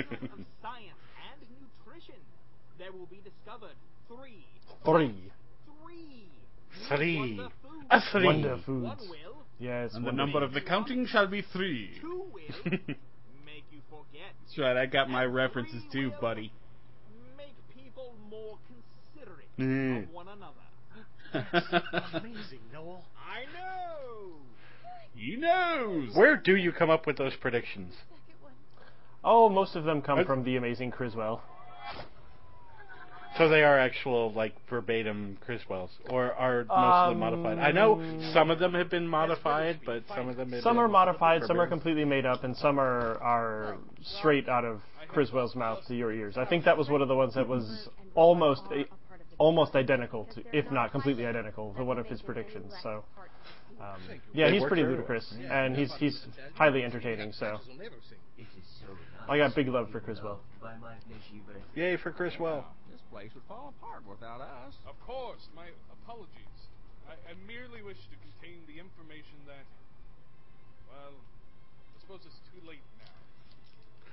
the 4.09 4.15
field 4.15 4.27
of 4.29 4.87
science 4.87 5.09
and 5.09 5.17
nutrition. 5.17 5.31
There 5.67 5.77
will 5.77 5.89
be 5.89 6.03
discovered 6.71 6.89
three, 6.89 6.89
Three. 6.89 6.89
three, 6.89 6.97
Three. 6.97 7.41
A 7.91 8.01
three. 8.13 8.25
Wonder 8.27 8.51
One 8.51 8.63
foods. 8.65 9.11
Yes. 9.59 9.95
and 9.95 10.07
the 10.07 10.13
number 10.13 10.43
of 10.43 10.53
the 10.53 10.61
counting 10.61 11.07
shall 11.07 11.27
be 11.27 11.43
three. 11.53 11.91
two 12.01 12.25
will 12.33 12.71
make 13.45 13.65
you 13.73 13.81
forget, 13.89 14.33
That's 14.45 14.59
right, 14.59 14.77
I 14.77 14.87
got 14.87 15.09
my 15.09 15.25
references 15.25 15.83
too, 15.93 16.13
buddy. 16.21 16.53
make 17.37 17.55
people 17.75 18.15
more 18.31 18.59
considerate 18.69 19.47
Mm. 19.59 20.03
of 20.05 20.11
one 20.13 20.27
another. 20.29 20.63
Amazing, 22.15 22.61
Noel. 22.73 23.03
I 23.19 23.45
know. 23.57 24.33
he 25.15 25.37
knows. 25.37 26.15
Where 26.15 26.37
do 26.37 26.55
you 26.57 26.73
come 26.73 26.91
up 26.91 27.07
with 27.07 27.17
those 27.17 27.35
predictions? 27.41 27.95
Oh, 29.25 29.49
most 29.49 29.75
of 29.75 29.85
them 29.85 30.03
come 30.03 30.19
Uh, 30.21 30.25
from 30.25 30.45
the 30.45 30.57
amazing 30.57 30.91
Criswell. 30.93 31.43
So 33.39 33.49
they 33.49 33.63
are 33.63 33.79
actual, 33.79 34.33
like 34.33 34.55
verbatim 34.69 35.37
Criswells, 35.47 35.91
or 36.09 36.33
are 36.33 36.65
most 36.65 36.71
of 36.71 37.11
them 37.11 37.21
modified? 37.21 37.59
I 37.59 37.71
know 37.73 38.01
some 38.33 38.51
of 38.51 38.59
them 38.59 38.75
have 38.75 38.91
been 38.91 39.07
modified, 39.07 39.81
but 39.85 40.05
some 40.09 40.29
of 40.29 40.37
them 40.37 40.53
have 40.53 40.63
Some 40.63 40.77
been 40.77 40.85
are 40.85 40.89
modified, 40.89 41.43
some 41.45 41.61
are 41.61 41.67
completely 41.67 42.05
made 42.05 42.25
up, 42.25 42.45
and 42.45 42.57
some 42.57 42.79
are 42.79 43.19
are 43.23 43.77
straight 44.19 44.49
out 44.49 44.65
of 44.65 44.81
Criswell's 45.09 45.55
mouth 45.55 45.81
to 45.89 45.95
your 45.95 46.13
ears. 46.13 46.37
I 46.37 46.45
think 46.47 46.65
that 46.65 46.77
was 46.77 46.89
one 46.89 47.03
of 47.03 47.09
the 47.09 47.15
ones 47.15 47.35
that 47.35 47.47
was 47.47 47.89
almost 48.15 48.63
a, 48.73 48.87
almost 49.39 49.75
identical 49.75 50.27
to, 50.35 50.43
if 50.53 50.71
not 50.71 50.93
completely 50.93 51.27
identical, 51.27 51.75
to 51.75 51.85
one 51.85 51.99
of 51.99 52.07
his 52.07 52.23
predictions. 52.23 52.73
So, 52.83 53.05
um, 53.81 54.01
yeah, 54.33 54.51
he's 54.51 54.63
pretty 54.63 54.83
very 54.83 54.95
well. 54.95 55.03
ludicrous, 55.07 55.35
and 55.51 55.77
he's 55.77 55.93
he's 55.99 56.27
highly 56.55 56.85
entertaining. 56.85 57.33
So, 57.33 57.59
I 59.29 59.39
got 59.39 59.55
big 59.55 59.69
love 59.69 59.91
for 59.91 60.01
Criswell. 60.01 60.41
Yay 61.75 61.97
for 61.99 62.11
Criswell. 62.11 62.65
This 63.17 63.33
place 63.33 63.35
would 63.35 63.49
fall 63.49 63.73
apart 63.81 64.03
without 64.09 64.43
us. 64.43 64.75
Of 64.87 64.95
course, 65.07 65.49
my 65.57 65.69
apologies. 66.03 66.61
I, 67.09 67.13
I 67.31 67.35
merely 67.49 67.83
wish 67.83 67.97
to 67.97 68.17
contain 68.21 68.61
the 68.67 68.79
information 68.79 69.41
that, 69.47 69.65
well, 70.91 71.17
I 71.17 72.01
suppose 72.03 72.21
it's 72.27 72.37
too 72.53 72.69
late 72.69 72.85
now. 72.99 73.13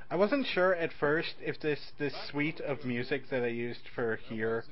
I 0.10 0.16
wasn't 0.16 0.48
sure 0.48 0.74
at 0.74 0.92
first 1.02 1.34
if 1.42 1.60
this 1.60 1.80
this 2.00 2.14
suite 2.30 2.62
of 2.62 2.86
music 2.86 3.24
that 3.30 3.44
I 3.44 3.48
used 3.48 3.82
for 3.94 4.20
here 4.30 4.64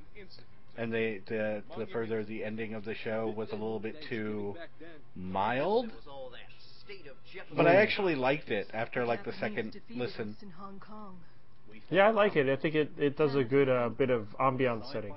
and 0.78 0.94
the 0.94 1.20
the 1.28 1.64
the 1.78 1.88
further 1.88 2.24
the 2.24 2.46
ending 2.46 2.74
of 2.74 2.86
the 2.86 2.96
show 2.96 3.34
was 3.36 3.50
a 3.50 3.56
little 3.56 3.80
bit 3.80 3.98
too 4.08 4.56
mild, 5.14 5.86
It 5.86 5.92
was 5.94 6.08
all 6.10 6.30
that 6.30 6.40
state 6.86 7.10
of 7.10 7.18
Jefferson. 7.34 7.58
but 7.58 7.68
I 7.68 7.76
actually 7.76 8.16
liked 8.16 8.50
it 8.50 8.70
after 8.74 9.06
like 9.06 9.26
the 9.26 9.34
second 9.34 9.82
listen. 9.90 10.38
Us 11.80 11.84
in 11.90 11.98
Hong 11.98 11.98
Kong. 11.98 11.98
Yeah, 11.98 12.08
I 12.08 12.12
like 12.12 12.36
it. 12.36 12.50
I 12.50 12.62
think 12.62 12.76
it, 12.76 12.92
it 12.98 13.18
does 13.18 13.36
a 13.36 13.44
good 13.44 13.70
uh, 13.70 13.90
bit 13.90 14.10
of 14.10 14.28
ambiance 14.40 14.92
setting. 14.92 15.14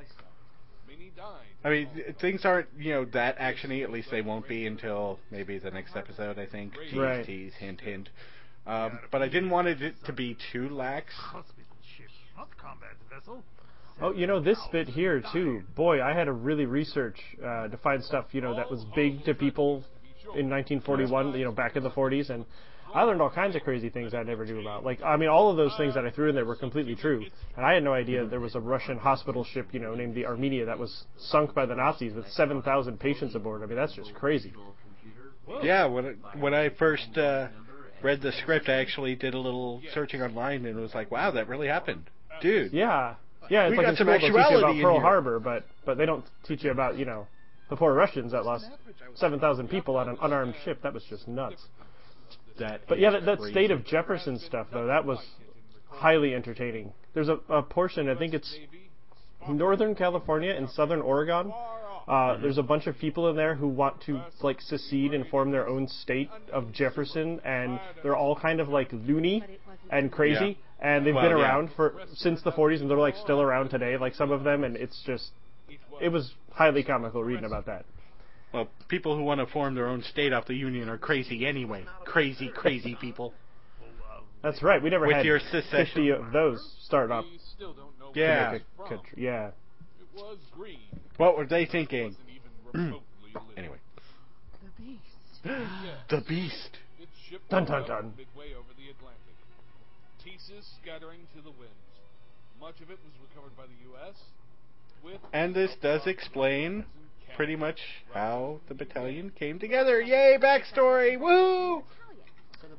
I 1.65 1.71
mean, 1.71 1.89
things 2.21 2.45
aren't 2.45 2.69
you 2.79 2.93
know 2.93 3.05
that 3.07 3.39
actiony. 3.39 3.83
At 3.83 3.91
least 3.91 4.11
they 4.11 4.21
won't 4.21 4.47
be 4.47 4.67
until 4.67 5.19
maybe 5.31 5.59
the 5.59 5.71
next 5.71 5.97
episode. 5.97 6.39
I 6.39 6.47
think. 6.47 6.75
Tease, 6.75 6.95
Right. 6.95 7.25
tease, 7.25 7.55
hint, 7.59 7.81
hint. 7.81 8.11
Um, 8.67 8.99
but 9.11 9.23
I 9.23 9.29
didn't 9.29 9.51
want 9.51 9.69
it 9.69 9.95
to 10.05 10.13
be 10.13 10.37
too 10.53 10.69
lax. 10.69 11.13
Hospital 11.15 11.77
ship, 11.97 12.09
not 12.37 12.49
combat 12.59 12.91
vessel. 13.11 13.43
Oh, 14.01 14.13
you 14.13 14.27
know 14.27 14.41
this 14.41 14.59
bit 14.73 14.89
here 14.89 15.23
too. 15.33 15.63
Boy, 15.75 16.03
I 16.03 16.13
had 16.15 16.25
to 16.25 16.33
really 16.33 16.67
research 16.67 17.19
uh, 17.43 17.69
to 17.69 17.77
find 17.79 18.03
stuff 18.03 18.27
you 18.33 18.41
know 18.41 18.57
that 18.57 18.71
was 18.71 18.85
big 18.95 19.25
to 19.25 19.35
people 19.35 19.85
in 20.37 20.51
1941. 20.51 21.39
You 21.39 21.45
know, 21.47 21.53
back 21.53 21.77
in 21.77 21.83
the 21.83 21.91
40s, 21.91 22.29
and 22.29 22.45
I 22.95 23.03
learned 23.03 23.21
all 23.21 23.31
kinds 23.31 23.57
of 23.57 23.63
crazy 23.63 23.91
things 23.91 24.15
I 24.15 24.23
never 24.23 24.47
knew 24.47 24.61
about. 24.61 24.85
Like, 24.85 25.03
I 25.03 25.17
mean, 25.17 25.29
all 25.29 25.51
of 25.51 25.57
those 25.57 25.77
things 25.77 25.95
that 25.95 26.07
I 26.07 26.11
threw 26.11 26.29
in 26.29 26.37
there 26.37 26.45
were 26.45 26.55
completely 26.55 26.95
true, 26.95 27.25
and 27.57 27.67
I 27.67 27.75
had 27.75 27.83
no 27.83 27.93
idea 27.93 28.25
there 28.25 28.39
was 28.39 28.55
a 28.55 28.61
Russian 28.61 28.99
hospital 28.99 29.45
ship, 29.45 29.69
you 29.73 29.81
know, 29.81 29.97
named 29.97 30.15
the 30.15 30.27
Armenia 30.27 30.67
that 30.67 30.79
was 30.79 31.05
sunk 31.19 31.55
by 31.55 31.67
the 31.67 31.75
Nazis 31.75 32.15
with 32.15 32.29
7,000 32.29 33.01
patients 33.01 33.35
aboard. 33.35 33.63
I 33.65 33.67
mean, 33.67 33.77
that's 33.77 33.95
just 33.95 34.15
crazy. 34.15 34.53
Yeah, 35.63 35.87
when 35.87 36.07
I, 36.07 36.39
when 36.39 36.55
I 36.55 36.69
first 36.71 37.19
uh, 37.19 37.49
read 38.03 38.23
the 38.23 38.33
script, 38.33 38.69
I 38.69 38.75
actually 38.75 39.17
did 39.17 39.35
a 39.35 39.39
little 39.39 39.83
searching 39.93 40.23
online 40.23 40.65
and 40.65 40.79
was 40.79 40.95
like, 40.95 41.11
"Wow, 41.11 41.33
that 41.33 41.49
really 41.49 41.69
happened, 41.69 42.09
dude." 42.41 42.73
Yeah, 42.73 43.17
yeah. 43.51 43.65
It's 43.65 43.73
We 43.73 43.77
like 43.77 43.87
got 43.89 43.97
some 43.99 44.07
school 44.07 44.19
they'll 44.19 44.21
teach 44.21 44.33
you 44.33 44.39
actuality 44.39 44.81
about 44.81 44.91
Pearl. 44.91 45.01
Harbor, 45.01 45.41
but 45.41 45.67
but 45.85 45.99
they 45.99 46.07
don't 46.07 46.25
teach 46.47 46.65
you 46.65 46.71
about 46.71 46.97
you 46.97 47.05
know 47.05 47.27
the 47.69 47.77
poor 47.77 47.93
Russians 47.93 48.33
that 48.33 48.45
lost 48.45 48.67
7,000 49.17 49.69
people 49.69 49.97
on 49.97 50.09
an 50.09 50.17
unarmed 50.23 50.55
ship. 50.65 50.81
That 50.83 50.93
was 50.95 51.05
just 51.09 51.27
nuts. 51.27 51.63
That 52.59 52.83
But 52.89 52.99
yeah, 53.01 53.11
that, 53.11 53.25
that 53.27 53.39
crazy. 53.39 53.53
state 53.53 53.71
of 53.71 53.85
Jefferson 53.85 54.39
stuff 54.39 54.69
though, 54.73 54.87
that 54.87 55.05
was 55.05 55.19
highly 55.89 56.35
entertaining. 56.35 56.93
There's 57.15 57.29
a, 57.29 57.39
a 57.49 57.63
portion, 57.63 58.09
I 58.09 58.15
think 58.17 58.35
it's 58.35 58.57
Northern 59.49 59.95
California 59.95 60.53
and 60.57 60.69
Southern 60.71 61.01
Oregon. 61.01 61.53
Uh, 62.07 62.37
there's 62.41 62.59
a 62.59 62.63
bunch 62.63 62.87
of 62.87 62.99
people 62.99 63.31
in 63.31 63.37
there 63.37 63.55
who 63.55 63.67
want 63.69 64.01
to 64.03 64.21
like 64.43 64.61
secede 64.61 65.15
and 65.15 65.27
form 65.29 65.51
their 65.51 65.67
own 65.69 65.89
state 65.89 66.29
of 66.53 66.71
Jefferson, 66.73 67.41
and 67.45 67.81
they're 68.03 68.17
all 68.17 68.37
kind 68.37 68.61
of 68.61 68.69
like 68.69 68.93
loony 68.93 69.43
and 69.91 70.13
crazy, 70.13 70.59
and 70.81 71.07
they've 71.07 71.15
Well, 71.15 71.29
been 71.29 71.39
yeah. 71.39 71.45
around 71.45 71.71
for 71.77 71.95
since 72.15 72.43
the 72.43 72.53
40s, 72.53 72.81
and 72.83 72.91
they're 72.91 72.99
like 72.99 73.17
still 73.17 73.41
around 73.41 73.71
today, 73.71 73.97
like 73.97 74.15
some 74.15 74.31
of 74.33 74.45
them, 74.45 74.65
and 74.65 74.77
it's 74.77 75.03
just 75.07 75.31
it 76.01 76.11
was 76.11 76.33
highly 76.53 76.83
comical 76.83 77.25
reading 77.25 77.45
about 77.45 77.67
that. 77.67 77.85
Well, 78.55 78.69
people 78.87 79.17
who 79.17 79.25
want 79.25 79.41
to 79.41 79.47
form 79.53 79.75
their 79.75 79.89
own 79.89 80.05
state 80.05 80.33
off 80.33 80.47
the 80.47 80.55
Union 80.55 80.89
are 80.89 80.97
crazy 80.97 81.45
anyway. 81.45 81.85
Crazy, 82.05 82.49
crazy 82.55 82.97
people. 83.01 83.35
That's 84.45 84.63
right. 84.63 84.81
We 84.81 84.91
never 84.91 85.09
With 85.09 85.17
had 85.17 85.27
your 85.27 85.41
50 85.41 86.11
of 86.11 86.33
those 86.33 86.63
start 86.87 87.11
up 87.11 87.25
We 87.25 87.41
still 87.57 87.73
don't 87.73 87.99
know 87.99 88.13
Yeah. 88.15 88.51
where 88.51 88.51
to 88.51 88.57
it's 88.57 88.65
make 88.65 88.87
a 88.87 88.89
from. 88.89 88.99
country. 88.99 89.25
Yeah. 89.25 89.47
It 89.49 89.53
was 90.15 90.39
green. 90.55 90.79
What 91.17 91.37
were 91.37 91.47
they 91.47 91.67
thinking? 91.67 92.15
Wasn't 92.15 92.29
even 92.29 92.51
remotely 92.73 93.33
lit. 93.35 93.59
Anyway, 93.59 93.79
The 94.63 94.83
beast. 94.83 95.11
the 96.11 96.21
Beast. 96.29 96.79
Its 97.01 97.11
ship 97.29 97.41
Dun, 97.51 97.65
dun, 97.65 97.83
out 97.83 97.89
dun. 97.89 98.05
over 98.07 98.73
the 98.79 98.91
Atlantic. 98.91 99.37
Pieces 100.23 100.65
scattering 100.81 101.21
to 101.35 101.43
the 101.43 101.51
winds. 101.51 101.75
Much 102.61 102.77
of 102.81 102.91
it 102.91 102.99
was 103.03 103.15
recovered 103.29 103.57
by 103.57 103.65
the 103.65 103.79
U.S. 103.91 104.15
With 105.03 105.21
And 105.33 105.55
this 105.55 105.73
does 105.83 106.07
explain 106.07 106.85
pretty 107.35 107.57
much 107.57 107.79
how 108.13 108.61
the 108.69 108.75
battalion 108.75 109.31
came 109.39 109.59
together. 109.59 110.01
Yay, 110.01 110.39
backstory! 110.41 111.19
Woo! 111.19 111.83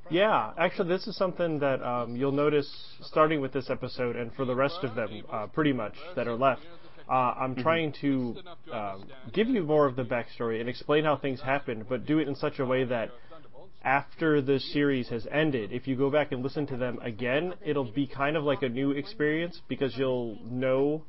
Yeah, 0.09 0.51
actually, 0.57 0.89
this 0.89 1.07
is 1.07 1.15
something 1.15 1.59
that 1.59 1.81
um, 1.81 2.15
you'll 2.15 2.31
notice 2.31 2.71
starting 3.01 3.41
with 3.41 3.53
this 3.53 3.69
episode, 3.69 4.15
and 4.15 4.33
for 4.33 4.45
the 4.45 4.55
rest 4.55 4.79
of 4.83 4.95
them, 4.95 5.23
uh, 5.31 5.47
pretty 5.47 5.73
much 5.73 5.95
that 6.15 6.27
are 6.27 6.35
left. 6.35 6.61
Uh, 7.09 7.33
I'm 7.39 7.55
trying 7.55 7.93
to 8.01 8.35
um, 8.71 9.05
give 9.31 9.47
you 9.47 9.63
more 9.63 9.85
of 9.85 9.95
the 9.95 10.03
backstory 10.03 10.59
and 10.59 10.69
explain 10.69 11.03
how 11.05 11.17
things 11.17 11.41
happened, 11.41 11.85
but 11.87 12.05
do 12.05 12.19
it 12.19 12.27
in 12.27 12.35
such 12.35 12.59
a 12.59 12.65
way 12.65 12.83
that 12.83 13.11
after 13.83 14.41
the 14.41 14.59
series 14.59 15.09
has 15.09 15.27
ended, 15.31 15.71
if 15.71 15.87
you 15.87 15.95
go 15.95 16.09
back 16.09 16.31
and 16.31 16.41
listen 16.41 16.65
to 16.67 16.77
them 16.77 16.97
again, 17.03 17.53
it'll 17.63 17.91
be 17.91 18.07
kind 18.07 18.35
of 18.35 18.43
like 18.43 18.63
a 18.63 18.69
new 18.69 18.91
experience 18.91 19.61
because 19.67 19.95
you'll 19.95 20.37
know 20.43 21.03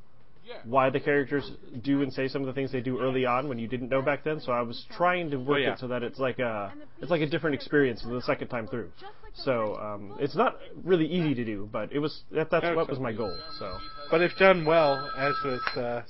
why 0.65 0.91
the 0.91 1.01
characters 1.01 1.51
do 1.83 2.03
and 2.03 2.13
say 2.13 2.29
some 2.29 2.43
of 2.43 2.47
the 2.47 2.53
things 2.53 2.73
they 2.73 2.81
do 2.81 3.01
early 3.01 3.27
on 3.27 3.49
when 3.49 3.59
you 3.59 3.67
didn't 3.69 3.89
know 3.89 4.03
back 4.03 4.25
then. 4.25 4.41
So 4.41 4.53
I 4.53 4.63
was 4.63 4.85
trying 4.97 5.31
to 5.31 5.37
work 5.37 5.57
Oh, 5.57 5.61
yeah. 5.61 5.73
it 5.73 5.79
so 5.79 5.89
that 5.89 6.03
it's 6.03 6.19
like 6.19 6.39
a 6.39 6.73
it's 7.01 7.11
like 7.11 7.21
a 7.23 7.27
different 7.27 7.55
experience 7.55 8.03
the 8.03 8.23
second 8.23 8.49
time 8.49 8.67
through. 8.69 8.91
So 9.35 9.77
um, 9.77 10.17
it's 10.19 10.37
not 10.37 10.57
really 10.85 11.07
easy 11.07 11.35
to 11.35 11.45
do, 11.45 11.69
but 11.71 11.93
it 11.93 11.99
was 11.99 12.23
that, 12.33 12.51
that's 12.51 12.75
what 12.77 12.89
was 12.89 12.99
my 12.99 13.13
goal. 13.13 13.37
So 13.59 13.77
But 14.11 14.23
if 14.23 14.37
done 14.37 14.65
well, 14.65 15.11
as 15.17 15.35
with 15.45 15.77
uh, 15.85 16.03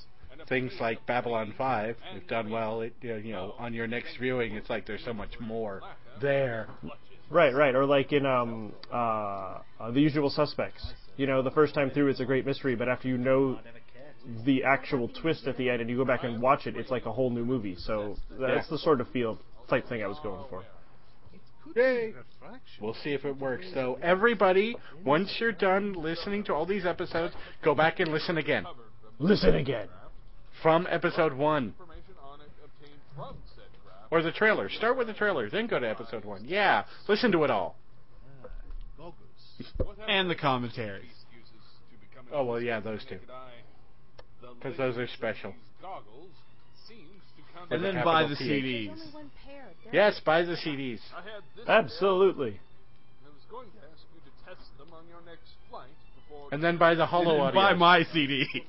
things 0.47 0.71
like 0.79 1.05
Babylon 1.05 1.53
5 1.57 1.95
if 2.15 2.27
done 2.27 2.49
well. 2.49 2.81
It, 2.81 2.93
you 3.01 3.31
know, 3.31 3.53
on 3.59 3.73
your 3.73 3.87
next 3.87 4.17
viewing, 4.17 4.55
it's 4.55 4.69
like 4.69 4.85
there's 4.85 5.03
so 5.03 5.13
much 5.13 5.39
more 5.39 5.81
there. 6.21 6.67
Right, 7.29 7.53
right. 7.53 7.75
Or 7.75 7.85
like 7.85 8.13
in 8.13 8.25
um, 8.25 8.71
uh, 8.91 8.95
uh, 9.79 9.91
The 9.91 9.99
Usual 9.99 10.29
Suspects. 10.29 10.93
You 11.17 11.25
know, 11.27 11.41
the 11.41 11.51
first 11.51 11.73
time 11.73 11.89
through 11.89 12.09
it's 12.09 12.19
a 12.19 12.25
great 12.25 12.45
mystery, 12.45 12.75
but 12.75 12.87
after 12.87 13.07
you 13.07 13.17
know 13.17 13.59
the 14.45 14.63
actual 14.63 15.07
twist 15.21 15.47
at 15.47 15.57
the 15.57 15.69
end 15.69 15.81
and 15.81 15.89
you 15.89 15.95
go 15.97 16.05
back 16.05 16.23
and 16.23 16.41
watch 16.41 16.67
it, 16.67 16.75
it's 16.75 16.91
like 16.91 17.05
a 17.05 17.11
whole 17.11 17.29
new 17.29 17.45
movie. 17.45 17.75
So 17.77 18.15
that's 18.29 18.65
Yeah. 18.65 18.69
the 18.69 18.77
sort 18.77 18.99
of 19.01 19.07
feel 19.09 19.39
type 19.69 19.87
thing 19.87 20.03
I 20.03 20.07
was 20.07 20.19
going 20.21 20.43
for. 20.49 20.63
Yay! 21.75 22.13
We'll 22.81 22.93
see 22.95 23.11
if 23.11 23.25
it 23.25 23.37
works. 23.37 23.65
So 23.73 23.99
everybody, 24.01 24.75
once 25.03 25.35
you're 25.39 25.51
done 25.51 25.93
listening 25.93 26.43
to 26.45 26.53
all 26.53 26.65
these 26.65 26.85
episodes, 26.85 27.33
go 27.63 27.75
back 27.75 27.99
and 27.99 28.09
listen 28.11 28.37
again 28.37 28.65
Listen 29.19 29.55
again. 29.55 29.87
from 30.63 30.87
episode 30.89 31.33
one 31.33 31.73
Information 31.79 32.15
on 32.23 32.39
it 32.41 32.47
obtained 32.63 32.99
from 33.15 33.35
said 33.55 33.65
craft. 33.85 34.07
or 34.11 34.21
the 34.21 34.31
trailer. 34.31 34.69
Start 34.69 34.97
with 34.97 35.07
the 35.07 35.13
trailer, 35.13 35.49
then 35.49 35.67
go 35.67 35.77
to 35.79 35.87
episode 35.89 36.23
one. 36.23 36.43
Yeah, 36.45 36.83
listen 37.09 37.31
to 37.33 37.43
it 37.43 37.51
all. 37.51 37.75
And 40.07 40.29
the 40.29 40.35
commentary. 40.35 41.01
uses 41.01 41.51
to 41.91 41.97
become 42.09 42.25
Oh 42.31 42.45
well, 42.45 42.61
yeah, 42.61 42.79
those 42.79 43.03
two. 43.09 43.19
Naked 44.41 44.49
eye. 44.49 44.53
The 44.53 44.55
Because 44.69 44.77
those 44.77 44.97
are 44.97 45.07
special. 45.15 45.51
these 45.51 45.81
Goggles 45.81 46.31
seems 46.87 47.21
to 47.37 47.41
come 47.53 47.67
And 47.71 47.83
then 47.83 47.97
a 47.97 48.03
buy 48.03 48.23
the 48.27 48.35
T. 48.35 48.43
CDs. 48.43 48.87
There's 48.87 48.99
only 49.01 49.13
one 49.13 49.31
pair. 49.45 49.65
They're 49.91 49.93
Yes, 49.93 50.19
buy 50.25 50.41
the 50.43 50.55
CDs. 50.55 50.99
I 51.15 51.21
had 51.21 51.43
this 51.55 51.67
Absolutely. 51.67 52.59
I 53.25 53.29
was 53.29 53.45
going 53.49 53.67
to 53.71 53.77
ask 53.91 54.03
you 54.13 54.21
to 54.21 54.31
test 54.45 54.77
them 54.77 54.87
on 54.93 55.03
your 55.09 55.21
next 55.25 55.49
flight 55.69 55.89
before 56.15 56.49
And 56.51 56.63
then 56.63 56.77
buy 56.77 56.95
the 56.95 57.05
Hollow 57.05 57.33
then 57.37 57.41
Audio. 57.41 57.61
buy 57.61 57.73
my 57.73 58.03
CD. 58.13 58.45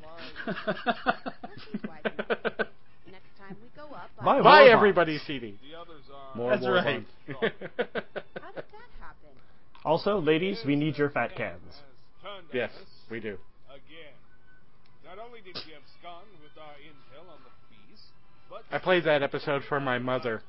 Next 3.11 3.31
time 3.39 3.57
we 3.63 3.69
go 3.77 3.95
up, 3.95 4.11
I- 4.21 4.25
My 4.25 4.43
buy 4.43 4.65
everybody's 4.69 5.23
CD. 5.23 5.59
the 5.71 5.79
others 5.79 6.03
are 6.15 6.37
More 6.37 6.51
That's 6.51 6.63
war 6.63 6.75
right. 6.75 7.05
that? 7.41 8.07
Also, 9.85 10.19
ladies, 10.21 10.61
we 10.67 10.77
need 10.77 10.99
your 10.99 11.09
fat 11.11 11.35
cans. 11.37 11.63
has 11.65 11.75
turned 12.23 12.47
on 12.51 12.57
yes, 12.57 12.71
we 13.11 13.21
do. 13.21 13.39
Again. 15.19 15.27
Not 15.27 15.27
only 15.27 15.41
did 15.43 15.57
she 15.59 15.75
abscond 15.75 16.27
with 16.43 16.55
our 16.59 16.75
intel 16.79 17.27
on 17.33 17.41
the 17.43 17.55
beast, 17.71 18.05
but 18.49 18.63
I 18.71 18.79
played 18.79 19.05
that 19.05 19.23
episode 19.23 19.63
for 19.69 19.81
my 19.81 19.99
mother 19.99 20.43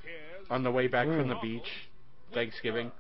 on 0.50 0.64
the 0.64 0.72
way 0.72 0.88
back 0.88 1.08
from 1.08 1.28
the 1.28 1.36
Mm. 1.36 1.42
beach, 1.42 1.90
Thanksgiving. 2.34 2.92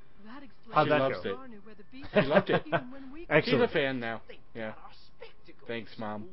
How'd 0.74 0.86
She 0.86 0.90
that 0.90 1.00
loves 1.00 1.22
go? 1.22 1.30
it. 1.32 1.36
Barney 1.36 1.58
where 1.64 1.76
the 1.76 1.84
beast 1.92 2.10
She 2.14 2.22
loved 2.22 2.50
it. 2.50 2.64
even 2.68 2.92
when 2.92 3.12
we 3.12 3.26
She's 3.44 3.54
a 3.62 3.68
fan 3.68 4.00
now. 4.00 4.22
Yeah. 4.54 4.74
Thanks, 5.68 5.98
Mom. 5.98 6.28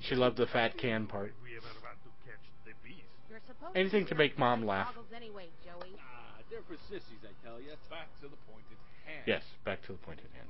She 0.00 0.14
loved 0.14 0.36
the 0.36 0.46
fat 0.46 0.76
can 0.78 1.06
part. 1.06 1.32
We 1.42 1.56
ever 1.56 1.66
want 1.82 1.96
to 2.04 2.10
catch 2.24 2.40
the 2.64 2.72
beast. 2.84 3.04
You're 3.28 3.40
supposed 3.46 3.76
Anything 3.76 4.04
to 4.04 4.10
to 4.10 4.14
make 4.14 4.38
Mom 4.38 4.64
laugh. 4.64 4.88
Goggles 4.94 5.12
anyway, 5.14 5.48
Joey. 5.64 5.92
Ah, 6.00 6.36
they're 6.50 6.62
for 6.62 6.76
sissies, 6.88 7.20
I 7.24 7.32
tell 7.44 7.60
you. 7.60 7.72
back 7.90 8.08
to 8.20 8.28
the 8.28 8.36
point 8.48 8.64
at 8.72 8.78
hand. 9.12 9.24
Yes, 9.26 9.44
back 9.64 9.82
to 9.86 9.92
the 9.92 9.98
point 9.98 10.20
at 10.20 10.30
hand. 10.32 10.48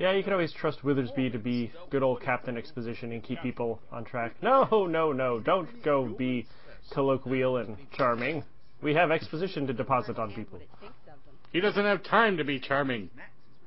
Yeah, 0.00 0.12
you 0.12 0.22
can 0.24 0.32
always 0.32 0.50
trust 0.52 0.82
Withersby 0.82 1.30
to 1.32 1.38
be 1.38 1.70
good 1.90 2.02
old 2.02 2.22
Captain 2.22 2.56
Exposition 2.56 3.12
and 3.12 3.22
keep 3.22 3.42
people 3.42 3.80
on 3.92 4.04
track. 4.04 4.34
No, 4.42 4.86
no, 4.90 5.12
no, 5.12 5.40
don't 5.40 5.68
go 5.84 6.06
be 6.06 6.46
colloquial 6.90 7.58
and 7.58 7.76
charming. 7.92 8.42
We 8.82 8.94
have 8.94 9.10
exposition 9.10 9.66
to 9.66 9.74
deposit 9.74 10.18
on 10.18 10.32
people. 10.32 10.58
what 10.58 10.62
it 10.62 10.68
thinks 10.80 10.94
of 11.02 11.12
them. 11.26 11.34
He 11.52 11.60
doesn't 11.60 11.84
have 11.84 12.02
time 12.02 12.38
to 12.38 12.44
be 12.44 12.58
charming. 12.58 13.10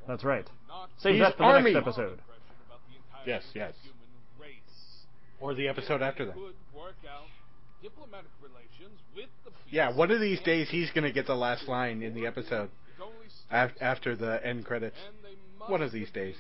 That's 0.07 0.23
right. 0.23 0.47
Not 0.67 0.89
Save 0.97 1.13
He's 1.13 1.21
that 1.21 1.33
for 1.37 1.43
the 1.43 1.49
Army. 1.49 1.73
next 1.73 1.83
episode. 1.87 2.17
impression 2.17 2.55
about 2.65 2.79
the 2.89 2.95
entire 2.97 3.27
Yes, 3.27 3.43
yes. 3.53 3.73
Or 5.39 5.53
the 5.53 5.67
episode 5.67 6.01
after 6.01 6.25
that. 6.25 6.33
Could 6.33 6.55
work 6.75 6.95
out 7.07 7.27
diplomatic 7.83 8.31
relations 8.41 8.97
with 9.15 9.27
the. 9.45 9.51
Yeah, 9.69 9.93
one 9.95 10.09
of 10.09 10.19
these 10.19 10.39
days 10.41 10.67
he's 10.71 10.89
going 10.91 11.03
to 11.03 11.11
get 11.11 11.27
the 11.27 11.35
last 11.35 11.67
line 11.67 12.01
in 12.01 12.15
the 12.15 12.25
episode 12.25 12.69
It's 12.91 13.01
only 13.01 13.27
af- 13.51 13.75
after 13.81 14.15
the 14.15 14.43
end 14.43 14.65
credits. 14.65 14.95
And 15.63 15.71
One 15.71 15.81
of 15.81 15.91
these 15.91 16.09
days. 16.11 16.35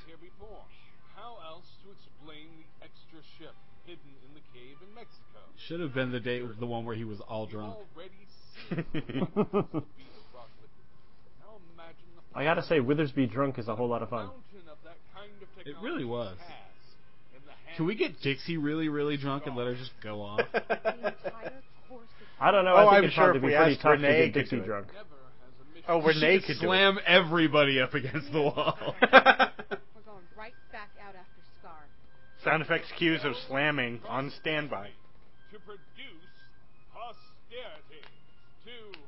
How 1.15 1.37
else 1.47 1.65
to 1.83 1.91
explain 1.91 2.47
the 2.57 2.85
extra 2.85 3.19
ship 3.37 3.53
hidden 3.85 4.11
in 4.27 4.33
the 4.33 4.41
cave 4.53 4.77
in 4.87 4.93
Mexico? 4.95 5.39
Should 5.67 5.79
have 5.79 5.93
been 5.93 6.11
the 6.11 6.19
date 6.19 6.41
with 6.47 6.59
the 6.59 6.65
one 6.65 6.85
where 6.85 6.95
he 6.95 7.03
was 7.03 7.19
all 7.21 7.45
drunk. 7.45 7.75
Already 7.95 8.11
seen 8.69 8.77
the 8.93 9.25
beast 9.35 10.23
brought 10.31 10.49
with 10.59 10.69
it. 10.69 10.83
Now 11.41 11.57
imagine 11.73 12.09
the 12.15 12.37
I 12.37 12.43
gotta 12.43 12.63
say, 12.63 12.79
Withersby 12.79 13.27
drunk 13.31 13.57
is 13.59 13.67
a 13.67 13.75
whole 13.75 13.87
lot 13.89 14.01
of 14.03 14.09
fun. 14.09 14.25
mountain 14.27 14.69
of 14.69 14.77
that 14.83 14.97
kind 15.15 15.31
of 15.41 15.67
It 15.67 15.75
really 15.81 16.05
was. 16.05 16.37
has 16.39 16.47
in 17.35 17.41
the 17.45 17.51
Can 17.77 17.85
we 17.85 17.95
get 17.95 18.21
Dixie 18.21 18.57
really, 18.57 18.89
really 18.89 19.17
drunk 19.17 19.45
and 19.47 19.55
let 19.55 19.67
her 19.67 19.75
just 19.75 19.91
go 20.01 20.21
off? 20.21 20.39
The 20.53 20.67
entire 20.69 21.61
course 21.89 22.03
is 22.21 22.27
I 22.39 22.51
don't 22.51 22.65
know. 22.65 22.73
Oh, 22.75 22.77
I 22.77 22.83
think 22.83 22.93
I'm 22.93 23.03
it'd 23.05 23.13
sure 23.13 23.23
probably 23.31 23.53
if 23.53 23.59
be 23.59 23.63
pretty 23.63 23.75
tough 23.81 23.91
Renee 23.91 24.21
to 24.21 24.25
get 24.27 24.33
Dixie 24.33 24.55
do 24.57 24.73
it. 24.73 24.85
Oh, 25.87 26.01
Renee 26.01 26.13
She 26.19 26.25
naked. 26.25 26.47
do 26.59 26.65
slam 26.67 26.99
everybody 27.05 27.79
up 27.79 27.93
against 27.93 28.31
the 28.31 28.41
wall. 28.41 28.77
We're 29.01 29.07
going 30.05 30.25
right 30.37 30.53
back 30.71 30.89
out 31.01 31.15
after 31.15 31.41
Scar. 31.59 31.85
Sound 32.43 32.61
effects 32.63 32.87
cues 32.97 33.21
of 33.23 33.33
slamming 33.47 34.01
on 34.07 34.31
standby. 34.41 34.89
to 35.51 35.59
produce 35.59 35.79
posterity. 36.93 38.03
To 38.65 38.99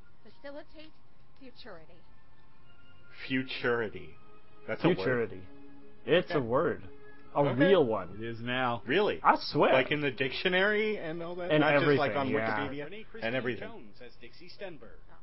Facilitate 0.41 0.91
futurity. 1.39 1.99
Futurity. 3.27 4.09
That's 4.67 4.83
a 4.83 4.87
word. 4.89 4.95
Futurity. 4.97 5.41
It's 6.05 6.31
a 6.33 6.41
word. 6.41 6.83
A 7.35 7.39
Okay. 7.39 7.65
real 7.65 7.83
one. 7.85 8.09
It 8.19 8.23
is 8.25 8.39
now. 8.39 8.81
Really? 8.85 9.19
I 9.23 9.35
swear. 9.51 9.73
Like 9.73 9.91
in 9.91 9.99
the 10.01 10.11
dictionary 10.11 10.97
and 10.97 11.21
all 11.21 11.35
that? 11.35 11.51
And 11.51 11.61
Not 11.61 11.73
just 11.81 11.97
like 11.97 12.11
everything, 12.11 12.17
on 12.17 12.29
yeah. 12.29 12.59
Wikipedia 12.69 13.05
and 13.21 13.35
everything. 13.35 13.67
Jones 13.67 13.95
as 14.05 14.11
Dixie 14.21 14.49
Stenberg. 14.49 14.95
Oh, 15.11 15.15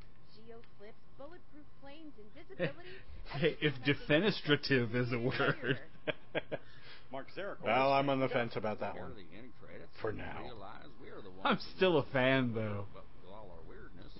geoclips, 0.53 1.01
bulletproof 1.17 1.65
planes, 1.81 2.13
invisibility. 2.17 2.89
Hey, 3.39 3.55
if 3.61 3.73
defenestrative 3.87 4.93
is 4.93 5.11
a 5.11 5.17
word. 5.17 5.79
Mark 7.11 7.27
Zarek. 7.35 7.55
well, 7.63 7.93
I'm 7.93 8.09
on 8.09 8.19
the 8.19 8.27
fence 8.27 8.55
about 8.55 8.81
that 8.81 8.95
one. 8.95 9.11
the 9.15 9.37
end 9.37 9.49
credits. 9.63 9.89
For 10.01 10.11
now. 10.11 10.41
Realize 10.43 10.85
we're 11.01 11.21
the 11.21 11.29
ones 11.29 11.41
I'm 11.43 11.57
still 11.75 11.97
a 11.97 12.03
fan, 12.11 12.53
though. 12.53 12.85
but 12.93 13.03
with 13.23 13.31
all 13.33 13.49
our 13.49 13.67
weirdness. 13.67 14.11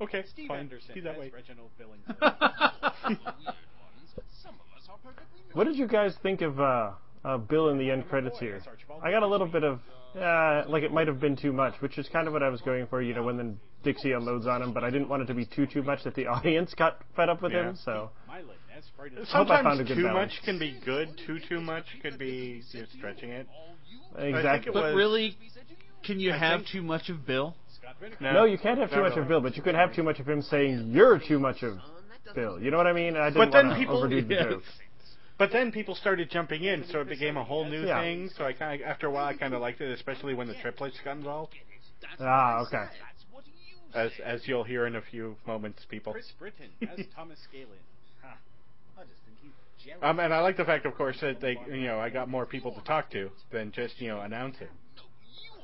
Okay, 0.00 0.24
Steve 0.32 0.48
fine. 0.48 0.60
Anderson 0.60 0.94
Be 0.94 1.00
that 1.00 1.18
way. 1.18 1.32
Reginald 1.34 1.70
Billings. 1.78 2.04
Weird 2.06 2.20
ones. 2.22 3.50
Some 4.42 4.54
of 4.54 4.78
us 4.78 4.88
are 4.88 4.98
perfectly 5.04 5.40
What 5.52 5.64
did 5.64 5.76
you 5.76 5.88
guys 5.88 6.14
think 6.22 6.40
of 6.42 6.60
uh, 6.60 6.92
uh, 7.24 7.38
Bill 7.38 7.70
in 7.70 7.78
the 7.78 7.90
end 7.90 8.08
credits 8.08 8.38
here? 8.38 8.62
I 9.02 9.10
got 9.10 9.24
a 9.24 9.28
little 9.28 9.48
bit 9.48 9.64
of, 9.64 9.80
uh, 10.16 10.62
like 10.68 10.84
it 10.84 10.92
might 10.92 11.08
have 11.08 11.20
been 11.20 11.36
too 11.36 11.52
much, 11.52 11.74
which 11.80 11.98
is 11.98 12.08
kind 12.12 12.28
of 12.28 12.32
what 12.32 12.42
I 12.42 12.48
was 12.48 12.60
going 12.60 12.86
for, 12.86 13.02
you 13.02 13.14
know, 13.14 13.24
when 13.24 13.36
then 13.36 13.58
Dixie 13.82 14.12
unloads 14.12 14.46
on 14.46 14.62
him, 14.62 14.72
but 14.72 14.84
I 14.84 14.90
didn't 14.90 15.08
want 15.08 15.22
it 15.22 15.26
to 15.26 15.34
be 15.34 15.46
too, 15.46 15.66
too 15.66 15.82
much 15.82 16.04
that 16.04 16.14
the 16.14 16.26
audience 16.36 16.74
got 16.74 17.00
fed 17.16 17.28
up 17.28 17.42
with 17.42 17.52
Yeah. 17.52 17.70
him, 17.70 17.76
so. 17.84 18.10
Mylan 18.28 18.42
as 18.76 18.84
Friday. 18.96 19.16
hope 19.30 19.50
I 19.50 19.62
found 19.62 19.80
a 19.80 19.84
Sometimes 19.84 19.88
too 19.96 20.02
balance. 20.04 20.32
much 20.34 20.42
can 20.44 20.58
be 20.58 20.78
good. 20.84 21.08
Too 21.26 21.38
too 21.48 21.60
much 21.60 21.84
could 22.02 22.18
be 22.18 22.62
you're 22.72 22.86
stretching 22.96 23.30
it. 23.30 23.46
Exactly. 24.18 24.70
it 24.70 24.74
But 24.74 24.82
was- 24.84 24.94
really, 24.94 25.36
can 26.04 26.18
you 26.20 26.32
I 26.32 26.38
have 26.38 26.64
too 26.66 26.82
much 26.82 27.08
of 27.08 27.26
Bill? 27.26 27.54
No, 28.20 28.32
No, 28.32 28.44
you 28.44 28.56
can't 28.58 28.78
have 28.78 28.90
too 28.90 29.00
much 29.02 29.10
really. 29.10 29.22
of 29.22 29.28
Bill, 29.28 29.40
but 29.40 29.56
you 29.56 29.62
could 29.62 29.74
have 29.74 29.94
too 29.94 30.02
much 30.02 30.20
of 30.20 30.28
him 30.28 30.42
saying 30.42 30.90
you're 30.92 31.18
too 31.18 31.38
much 31.38 31.62
of 31.62 31.78
Bill. 32.34 32.60
You 32.60 32.70
know 32.70 32.76
what 32.76 32.86
I 32.86 32.92
mean? 32.92 33.16
I 33.16 33.30
didn't 33.30 33.34
But 33.34 33.52
then 33.52 33.66
want 33.68 33.78
to 33.78 33.80
people- 33.80 33.98
overdo 33.98 34.22
the 34.22 34.34
Yes. 34.34 34.44
joke. 34.44 34.62
But 35.38 35.52
then 35.52 35.72
people 35.72 35.94
started 35.94 36.30
jumping 36.30 36.64
in, 36.64 36.84
so 36.84 37.00
it 37.00 37.08
became 37.08 37.36
a 37.38 37.44
whole 37.44 37.64
new 37.64 37.86
Yeah. 37.86 37.98
thing. 38.00 38.28
So 38.36 38.44
I 38.44 38.52
kind 38.52 38.80
of, 38.82 38.86
after 38.86 39.06
a 39.06 39.10
while, 39.10 39.24
I 39.24 39.34
kind 39.34 39.54
of 39.54 39.60
liked 39.62 39.80
it, 39.80 39.90
especially 39.90 40.34
when 40.34 40.46
the 40.46 40.54
triplets 40.54 40.98
got 41.04 41.16
involved, 41.16 41.54
Ah, 42.20 42.60
okay. 42.60 42.84
As 43.94 44.10
as 44.24 44.46
you'll 44.46 44.64
hear 44.64 44.86
in 44.86 44.96
a 44.96 45.02
few 45.02 45.36
moments, 45.46 45.84
people. 45.88 46.12
Chris 46.12 46.32
Britton 46.38 46.68
as 46.82 47.06
Thomas 47.14 47.38
Galen. 47.52 47.68
Huh. 48.22 48.34
I 48.98 49.02
just 49.02 49.20
think 49.24 49.36
he's 49.42 49.52
jealous. 49.84 50.00
Um, 50.02 50.20
and 50.20 50.32
I 50.32 50.40
like 50.40 50.56
the 50.56 50.64
fact, 50.64 50.86
of 50.86 50.94
course, 50.94 51.18
that 51.20 51.40
they, 51.40 51.56
you 51.68 51.84
know, 51.84 51.98
I 51.98 52.10
got 52.10 52.28
more 52.28 52.46
people 52.46 52.72
to 52.72 52.80
talk 52.82 53.10
to 53.12 53.30
than 53.52 53.72
just, 53.72 54.00
you 54.00 54.08
know, 54.08 54.20
announcing. 54.20 54.68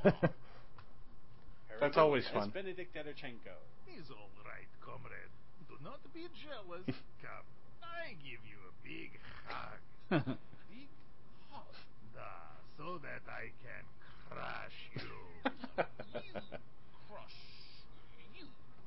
That's 1.80 1.96
always 1.96 2.26
fun. 2.32 2.50
Benedict 2.50 2.94
Edichenko. 2.96 3.56
He's 3.86 4.10
all 4.10 4.30
right, 4.44 4.68
comrade. 4.80 5.30
Do 5.68 5.74
not 5.84 6.00
be 6.14 6.26
jealous. 6.44 6.86
Come, 7.22 7.46
I 7.82 8.12
give 8.24 8.40
you 8.48 8.56
a 8.64 8.72
big 8.82 9.10
hug. 9.46 9.78
Big 10.70 10.88
hug? 11.50 11.74
Da, 12.14 12.22
so 12.78 12.98
that 13.02 13.22
I 13.28 13.50
can 13.60 13.84
crush 14.30 14.78
you. 14.94 15.26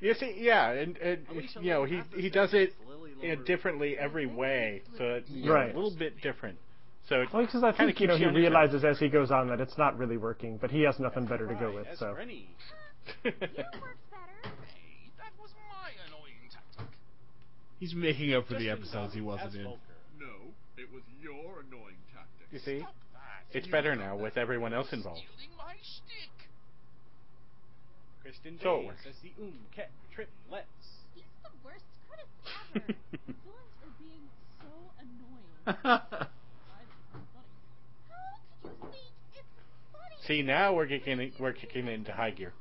You 0.02 0.14
see, 0.14 0.36
yeah, 0.38 0.72
and, 0.72 0.98
and 0.98 1.26
you 1.62 1.70
know, 1.72 1.84
he 1.84 2.02
he 2.16 2.30
does 2.30 2.54
it 2.54 2.74
you 3.22 3.36
know, 3.36 3.44
differently 3.44 3.98
every 3.98 4.26
way, 4.26 4.82
so 4.98 5.04
it's 5.16 5.30
you 5.30 5.46
know, 5.46 5.54
Right. 5.54 5.74
a 5.76 5.78
little 5.78 5.96
bit 5.98 6.22
different. 6.22 6.58
So 7.10 7.22
it 7.22 7.30
Well, 7.34 7.44
because 7.46 7.64
I 7.64 7.72
kinda 7.74 7.88
think 7.92 8.00
you 8.02 8.08
know 8.08 8.14
keeps 8.14 8.20
he 8.20 8.26
on 8.28 8.34
your 8.34 8.44
toes. 8.44 8.52
realizes 8.52 8.86
as 8.86 9.00
he 9.00 9.10
goes 9.10 9.30
on 9.32 9.48
that 9.50 9.60
it's 9.60 9.78
not 9.78 9.98
really 9.98 10.16
working, 10.18 10.58
but 10.58 10.72
he 10.72 10.82
has 10.84 11.00
nothing 11.00 11.26
better 11.26 11.48
to 11.48 11.56
go 11.56 11.74
with. 11.74 11.88
So 11.98 12.14
Rennie. 12.14 12.48
Works 13.26 13.36
better. 13.42 13.52
Hey, 14.44 15.10
that 15.18 15.34
was 15.42 15.50
my 15.70 15.90
annoying 16.08 16.48
tactic. 16.54 16.94
He's 17.80 17.94
making 17.96 18.34
up 18.36 18.48
for 18.48 18.54
the 18.56 18.70
episodes 18.70 19.14
he 19.14 19.22
wasn't 19.22 19.56
in. 19.56 19.64
No, 19.64 20.54
it 20.78 20.92
was 20.94 21.04
your 21.22 21.62
annoying 21.68 21.98
tactic. 22.14 22.48
You 22.52 22.60
see? 22.60 22.86
It's 23.52 23.68
better 23.68 23.96
now 23.96 24.16
with 24.16 24.38
everyone 24.38 24.74
else 24.74 24.94
involved. 24.94 25.24
Stealing 28.22 28.58
my 28.58 28.60
stick. 28.60 28.60
Kristen 28.60 28.60
So 28.62 28.76
it 28.76 28.80
Days 28.80 28.88
works. 28.88 29.06
as 29.08 29.16
the 29.22 29.32
Umket 29.42 29.90
triplets. 30.14 30.86
He's 31.16 31.24
the 31.44 31.50
worst 31.64 31.86
critic 32.08 32.28
ever. 32.46 32.86
Villains 33.44 33.78
are 33.84 33.96
being 34.00 34.26
so 34.60 34.72
annoying. 35.00 35.66
I 35.66 35.74
think 35.74 36.26
it's 37.16 37.32
funny. 37.34 37.48
How 38.10 38.36
could 38.64 38.74
you 38.74 38.92
think 38.92 39.14
it's 39.36 39.56
funny? 39.94 40.16
See, 40.28 40.42
now 40.42 40.74
we're 40.74 40.88
kicking 40.88 41.32
we're 41.40 41.54
kicking 41.54 41.88
into 41.88 42.12
high 42.12 42.32
gear. 42.32 42.54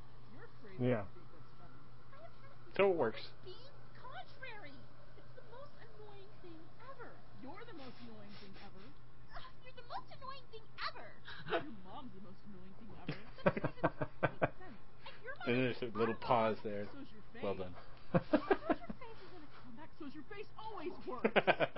Yeah. 0.80 1.02
So 2.76 2.90
it 2.90 2.96
works. 2.96 3.20
Contrary. 3.98 4.70
It's 5.18 5.34
the 5.34 5.42
most 5.50 5.74
annoying 5.82 6.30
thing 6.42 6.54
ever. 6.94 7.10
You're 7.42 7.64
the 7.66 7.74
most 7.74 7.98
annoying 8.06 8.34
thing 8.38 8.54
ever. 8.62 8.84
you're 9.66 9.74
the 9.74 9.88
most 9.90 10.06
annoying 10.14 10.46
thing 10.54 10.62
ever. 10.86 11.06
Your 11.50 11.74
mom's 11.82 12.14
the 12.14 12.22
most 12.22 12.38
annoying 12.46 12.74
thing 12.78 12.86
ever. 13.82 14.07
And 15.48 15.64
there's 15.64 15.76
a 15.82 15.98
little 15.98 16.14
pause 16.14 16.56
there. 16.62 16.86
So's 16.92 17.06
your 17.12 17.22
face. 17.32 17.42
Well 17.42 17.54
done. 17.54 17.74
How's 18.12 18.22
your 18.30 18.40
face 18.40 19.18
is 19.22 19.28
gonna 19.32 19.50
come 19.56 19.76
back? 19.76 19.88
So's 19.98 20.14
your 20.14 20.24
face 20.30 20.46
always 20.58 20.92
works. 21.06 21.70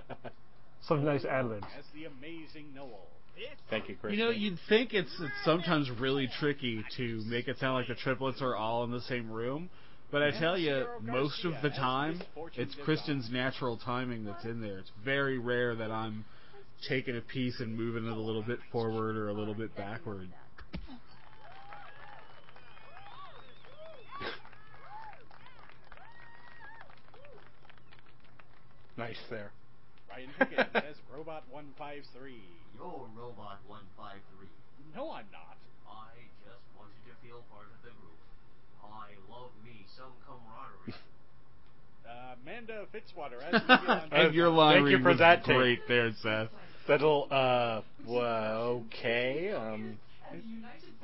Some 0.89 1.05
nice 1.05 1.25
ad 1.25 1.47
libs. 1.47 1.67
As 1.79 1.85
the 1.95 2.07
amazing 2.07 2.75
Noel. 2.75 3.07
Thank 3.71 3.89
you, 3.89 3.97
Chris. 4.01 4.13
You 4.13 4.25
know, 4.25 4.31
you'd 4.31 4.59
think 4.69 4.93
it's, 4.93 5.11
it's 5.21 5.45
sometimes 5.45 5.91
really 5.99 6.29
tricky 6.41 6.85
to 6.97 7.23
make 7.27 7.49
it 7.49 7.59
sound 7.59 7.75
like 7.75 7.89
the 7.89 7.95
triplets 7.95 8.43
are 8.43 8.55
all 8.55 8.85
in 8.85 8.91
the 8.91 9.01
same 9.03 9.31
room, 9.31 9.71
but 10.11 10.23
I 10.23 10.31
tell 10.33 10.59
you, 10.59 10.87
most 11.01 11.45
of 11.45 11.55
the 11.63 11.71
time, 11.71 12.21
it's 12.57 12.75
Kristen's 12.85 13.31
natural 13.31 13.79
timing 13.79 14.25
that's 14.25 14.45
in 14.45 14.61
there. 14.61 14.79
It's 14.79 14.91
very 15.05 15.39
rare 15.39 15.75
that 15.77 15.91
I'm 15.91 16.25
taking 16.89 17.17
a 17.17 17.21
piece 17.21 17.61
and 17.61 17.77
moving 17.77 18.07
it 18.07 18.13
a 18.13 18.21
little 18.21 18.43
bit 18.43 18.59
forward 18.73 19.17
or 19.17 19.29
a 19.29 19.33
little 19.33 19.55
bit 19.55 19.75
backward. 19.77 20.29
Nice 29.01 29.25
there. 29.31 29.51
Ryan 30.11 30.29
Higgins 30.39 30.69
as 30.75 30.97
Robot 31.09 31.45
153. 31.51 32.37
You're 32.77 33.09
Robot 33.17 33.59
153. 33.67 34.49
No, 34.95 35.11
I'm 35.11 35.25
not. 35.33 35.57
I 35.89 36.13
just 36.45 36.61
wanted 36.77 37.01
to 37.09 37.15
feel 37.25 37.41
part 37.49 37.65
of 37.73 37.81
the 37.81 37.93
group. 37.97 38.21
I 38.85 39.17
love 39.33 39.51
me 39.65 39.85
some 39.97 40.13
camaraderie. 40.29 40.95
Uh, 42.11 42.35
Amanda 42.43 42.87
Fitzwater 42.93 43.41
as 43.41 43.63
Leon 43.69 44.09
And 44.11 44.35
your 44.35 44.49
line 44.49 44.79
Thank 44.79 44.89
you 44.91 44.97
read 44.97 45.03
for 45.05 45.11
was 45.11 45.19
that 45.21 45.45
take. 45.45 45.57
great 45.57 45.79
there, 45.87 46.11
Seth. 46.21 46.49
That'll 46.89 47.29
uh 47.31 47.83
well, 48.05 48.85
okay. 48.89 49.53
Um 49.53 49.97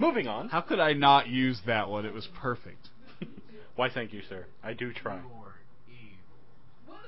moving 0.00 0.26
on. 0.26 0.48
How 0.48 0.62
could 0.62 0.80
I 0.80 0.94
not 0.94 1.28
use 1.28 1.60
that 1.66 1.88
one? 1.88 2.06
It 2.06 2.12
was 2.12 2.26
perfect. 2.40 2.88
Why 3.76 3.88
thank 3.88 4.12
you, 4.12 4.22
sir. 4.28 4.46
I 4.64 4.72
do 4.72 4.92
try. 4.92 5.14
You're 5.14 5.22
evil. 5.22 6.98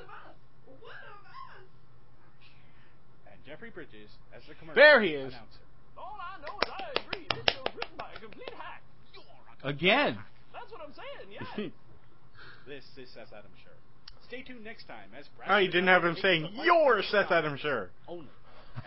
and 3.26 3.37
Jeffrey 3.48 3.70
Bridges 3.70 4.10
as 4.36 4.42
the 4.46 4.54
commercial 4.54 4.76
There 4.76 5.00
he 5.00 5.16
is. 5.16 5.32
announcer. 5.32 5.64
All 5.96 6.18
I 6.20 6.36
know 6.44 6.52
is 6.60 6.68
I 6.68 7.00
agree. 7.00 7.26
This 7.32 7.54
show's 7.56 7.74
written 7.74 7.96
by 7.96 8.10
a 8.14 8.20
complete 8.20 8.52
hack. 8.52 8.82
Again. 9.64 10.18
That's 10.52 10.70
what 10.70 10.82
I'm 10.84 10.92
saying, 10.92 11.32
yeah. 11.32 11.70
This 12.68 12.84
is 12.98 13.08
Seth 13.14 13.32
Adam 13.32 13.50
Sher. 13.64 13.72
Stay 14.28 14.42
tuned 14.42 14.62
next 14.62 14.86
time 14.86 15.08
as 15.18 15.24
Brad 15.38 15.50
Oh, 15.50 15.56
you 15.56 15.68
didn't 15.68 15.88
have 15.88 16.04
him 16.04 16.16
saying 16.20 16.42
the 16.42 16.50
mic 16.50 16.66
you're 16.66 17.02
Seth 17.02 17.30
the 17.30 17.36
Adam 17.36 17.56
Sher. 17.56 17.88
Only 18.06 18.28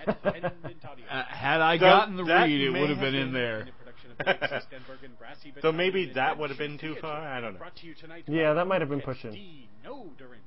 at 0.06 0.08
Uh, 0.24 1.24
had 1.28 1.62
I 1.62 1.78
So 1.78 1.80
gotten 1.80 2.16
the 2.16 2.24
read, 2.24 2.52
it 2.52 2.70
would 2.70 2.90
have 2.90 3.00
have 3.00 3.00
been 3.00 3.16
in 3.16 3.34
there. 3.34 3.62
In 3.62 3.68
a 3.68 3.72
production 3.72 4.12
of 4.12 4.18
Dixie 4.20 4.56
Stenberg 4.70 5.04
and 5.04 5.18
Brassy 5.18 5.52
So 5.64 5.72
maybe 5.72 6.12
that 6.14 6.38
would 6.38 6.52
have 6.52 6.60
been 6.60 6.78
too 6.78 6.96
far? 7.02 7.28
I 7.28 7.42
don't 7.42 7.56
know. 7.56 7.60
To 7.60 7.86
you 7.88 7.96
Yeah, 8.28 8.54
that 8.54 8.68
might 8.68 8.82
have 8.82 8.90
been 8.90 9.02
pushing. 9.02 9.32
Deodorant. 9.32 10.46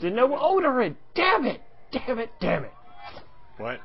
And 0.00 0.14
Deodorant. 0.14 0.96
Damn 1.14 1.44
it! 1.44 1.60
Damn 1.92 2.18
it! 2.18 2.30
Damn 2.40 2.64
it! 2.64 2.72
What? 3.58 3.80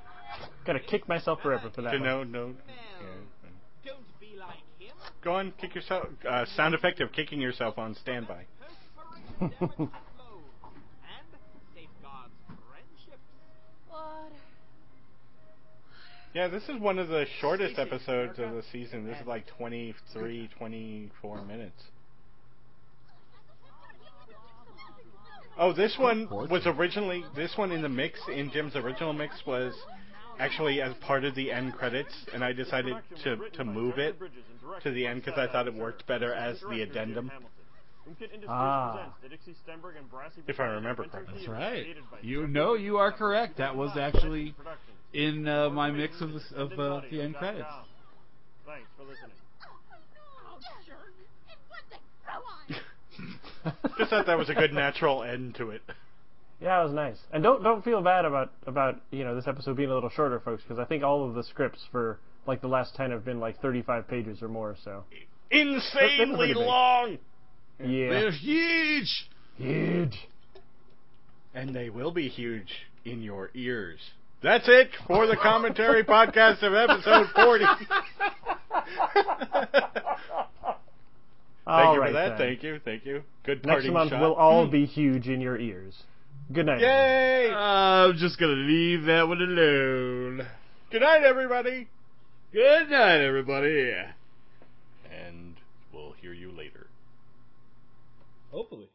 Gotta 0.65 0.79
kick 0.79 1.07
myself 1.07 1.41
forever 1.41 1.69
for 1.73 1.81
that. 1.81 1.91
To 1.91 1.97
one. 1.97 2.05
no 2.05 2.23
no 2.23 2.47
yeah. 2.47 3.91
don't 3.91 4.19
be 4.19 4.37
like 4.37 4.57
him. 4.79 4.95
Go 5.23 5.33
on, 5.33 5.53
kick 5.59 5.75
yourself 5.75 6.07
uh, 6.29 6.45
sound 6.55 6.75
effect 6.75 7.01
of 7.01 7.11
kicking 7.11 7.41
yourself 7.41 7.77
on 7.77 7.95
standby. 7.95 8.45
Perspiration 8.59 9.39
damage 9.39 9.71
and 9.81 9.89
flow. 10.15 10.41
And 11.03 11.27
safeguards 11.73 12.33
friendships. 12.69 13.27
What? 13.89 14.31
Yeah, 16.33 16.47
this 16.47 16.63
is 16.63 16.79
one 16.79 16.97
of 16.97 17.09
the 17.09 17.25
shortest 17.39 17.77
episodes 17.77 18.39
of 18.39 18.51
the 18.51 18.63
season. 18.71 19.05
This 19.05 19.19
is 19.19 19.27
like 19.27 19.45
23, 19.57 20.49
24 20.57 21.45
minutes. 21.45 21.83
Oh, 25.57 25.73
this 25.73 25.95
one 25.97 26.27
was 26.29 26.63
originally 26.65 27.23
this 27.35 27.53
one 27.55 27.71
in 27.71 27.81
the 27.81 27.89
mix 27.89 28.19
in 28.33 28.51
Jim's 28.51 28.75
original 28.75 29.13
mix 29.13 29.35
was 29.45 29.73
actually 30.39 30.81
as 30.81 30.93
part 31.01 31.23
of 31.23 31.35
the 31.35 31.51
end 31.51 31.73
credits, 31.73 32.13
and 32.33 32.43
I 32.43 32.53
decided 32.53 32.95
to 33.23 33.37
to 33.53 33.63
move 33.63 33.97
it 33.97 34.17
to 34.83 34.91
the 34.91 35.05
end 35.05 35.23
because 35.23 35.37
I 35.37 35.51
thought 35.51 35.67
it 35.67 35.73
worked 35.73 36.07
better 36.07 36.33
as 36.33 36.59
the 36.69 36.81
addendum. 36.81 37.31
Ah. 38.47 39.13
If 40.47 40.59
I 40.59 40.65
remember 40.65 41.05
correctly. 41.05 41.33
That's 41.35 41.47
right. 41.47 41.85
You 42.21 42.47
know 42.47 42.73
you 42.73 42.97
are 42.97 43.11
correct. 43.11 43.57
That 43.57 43.75
was 43.75 43.95
actually 43.97 44.55
in 45.13 45.47
uh, 45.47 45.69
my 45.69 45.91
mix 45.91 46.19
of 46.21 46.31
the, 46.33 46.41
of 46.55 46.71
uh, 46.79 47.01
the 47.11 47.21
end 47.21 47.35
credits. 47.35 47.67
Thanks 48.65 48.87
for 48.97 49.03
listening. 49.03 49.31
Oh, 49.63 50.59
sure. 50.85 50.95
And 51.49 51.59
what 51.69 51.83
the 51.89 51.97
go 52.25 53.25
on? 53.25 53.39
Just 53.97 54.09
thought 54.09 54.25
that 54.25 54.37
was 54.37 54.49
a 54.49 54.53
good 54.53 54.73
natural 54.73 55.23
end 55.23 55.55
to 55.55 55.69
it. 55.71 55.81
Yeah, 56.61 56.81
it 56.81 56.85
was 56.85 56.93
nice. 56.93 57.17
And 57.33 57.43
don't 57.43 57.63
don't 57.63 57.83
feel 57.83 58.01
bad 58.01 58.25
about 58.25 58.51
about 58.67 59.01
you 59.11 59.23
know 59.23 59.35
this 59.35 59.47
episode 59.47 59.75
being 59.77 59.89
a 59.89 59.93
little 59.93 60.09
shorter, 60.11 60.39
folks, 60.39 60.63
because 60.63 60.79
I 60.79 60.85
think 60.85 61.03
all 61.03 61.27
of 61.27 61.33
the 61.35 61.43
scripts 61.43 61.83
for 61.91 62.19
like 62.45 62.61
the 62.61 62.67
last 62.67 62.95
ten 62.95 63.11
have 63.11 63.25
been 63.25 63.39
like 63.39 63.59
35 63.61 64.07
pages 64.07 64.41
or 64.41 64.47
more. 64.47 64.75
So 64.83 65.03
Insanely 65.49 66.35
pretty 66.37 66.53
big. 66.53 66.57
long, 66.57 67.17
yeah, 67.83 68.09
They're 68.09 68.31
huge. 68.31 69.27
huge. 69.57 70.27
and 71.53 71.75
they 71.75 71.89
will 71.89 72.11
be 72.11 72.27
huge 72.29 72.69
in 73.05 73.21
your 73.21 73.49
ears. 73.53 73.99
That's 74.43 74.67
it 74.67 74.89
for 75.07 75.27
the 75.27 75.37
commentary 75.37 76.03
podcast 76.03 76.63
of 76.63 76.73
episode 76.73 77.27
40. 77.35 77.65
Thank 81.65 81.77
All 81.87 81.93
you 81.95 82.01
right, 82.01 82.07
for 82.09 82.13
that. 82.13 82.37
then. 82.37 82.47
Thank 82.47 82.63
you. 82.63 82.79
Thank 82.83 83.05
you. 83.05 83.23
Good 83.45 83.65
Next 83.65 83.85
month 83.87 84.09
shot. 84.11 84.21
will 84.21 84.33
all 84.33 84.65
Hmm. 84.65 84.71
be 84.71 84.85
huge 84.85 85.27
in 85.27 85.41
your 85.41 85.57
ears. 85.57 86.03
Good 86.51 86.65
night. 86.65 86.81
everyone. 86.81 86.95
Yay! 86.97 87.53
I'm 87.53 88.17
just 88.17 88.37
gonna 88.39 88.53
leave 88.53 89.05
that 89.05 89.27
one 89.27 89.41
alone. 89.41 90.47
Good 90.91 91.01
night, 91.01 91.23
everybody. 91.23 91.87
Good 92.51 92.89
night, 92.89 93.21
everybody. 93.21 93.93
And 95.09 95.55
we'll 95.93 96.13
hear 96.13 96.33
you 96.33 96.51
later. 96.51 96.87
Hopefully. 98.51 98.89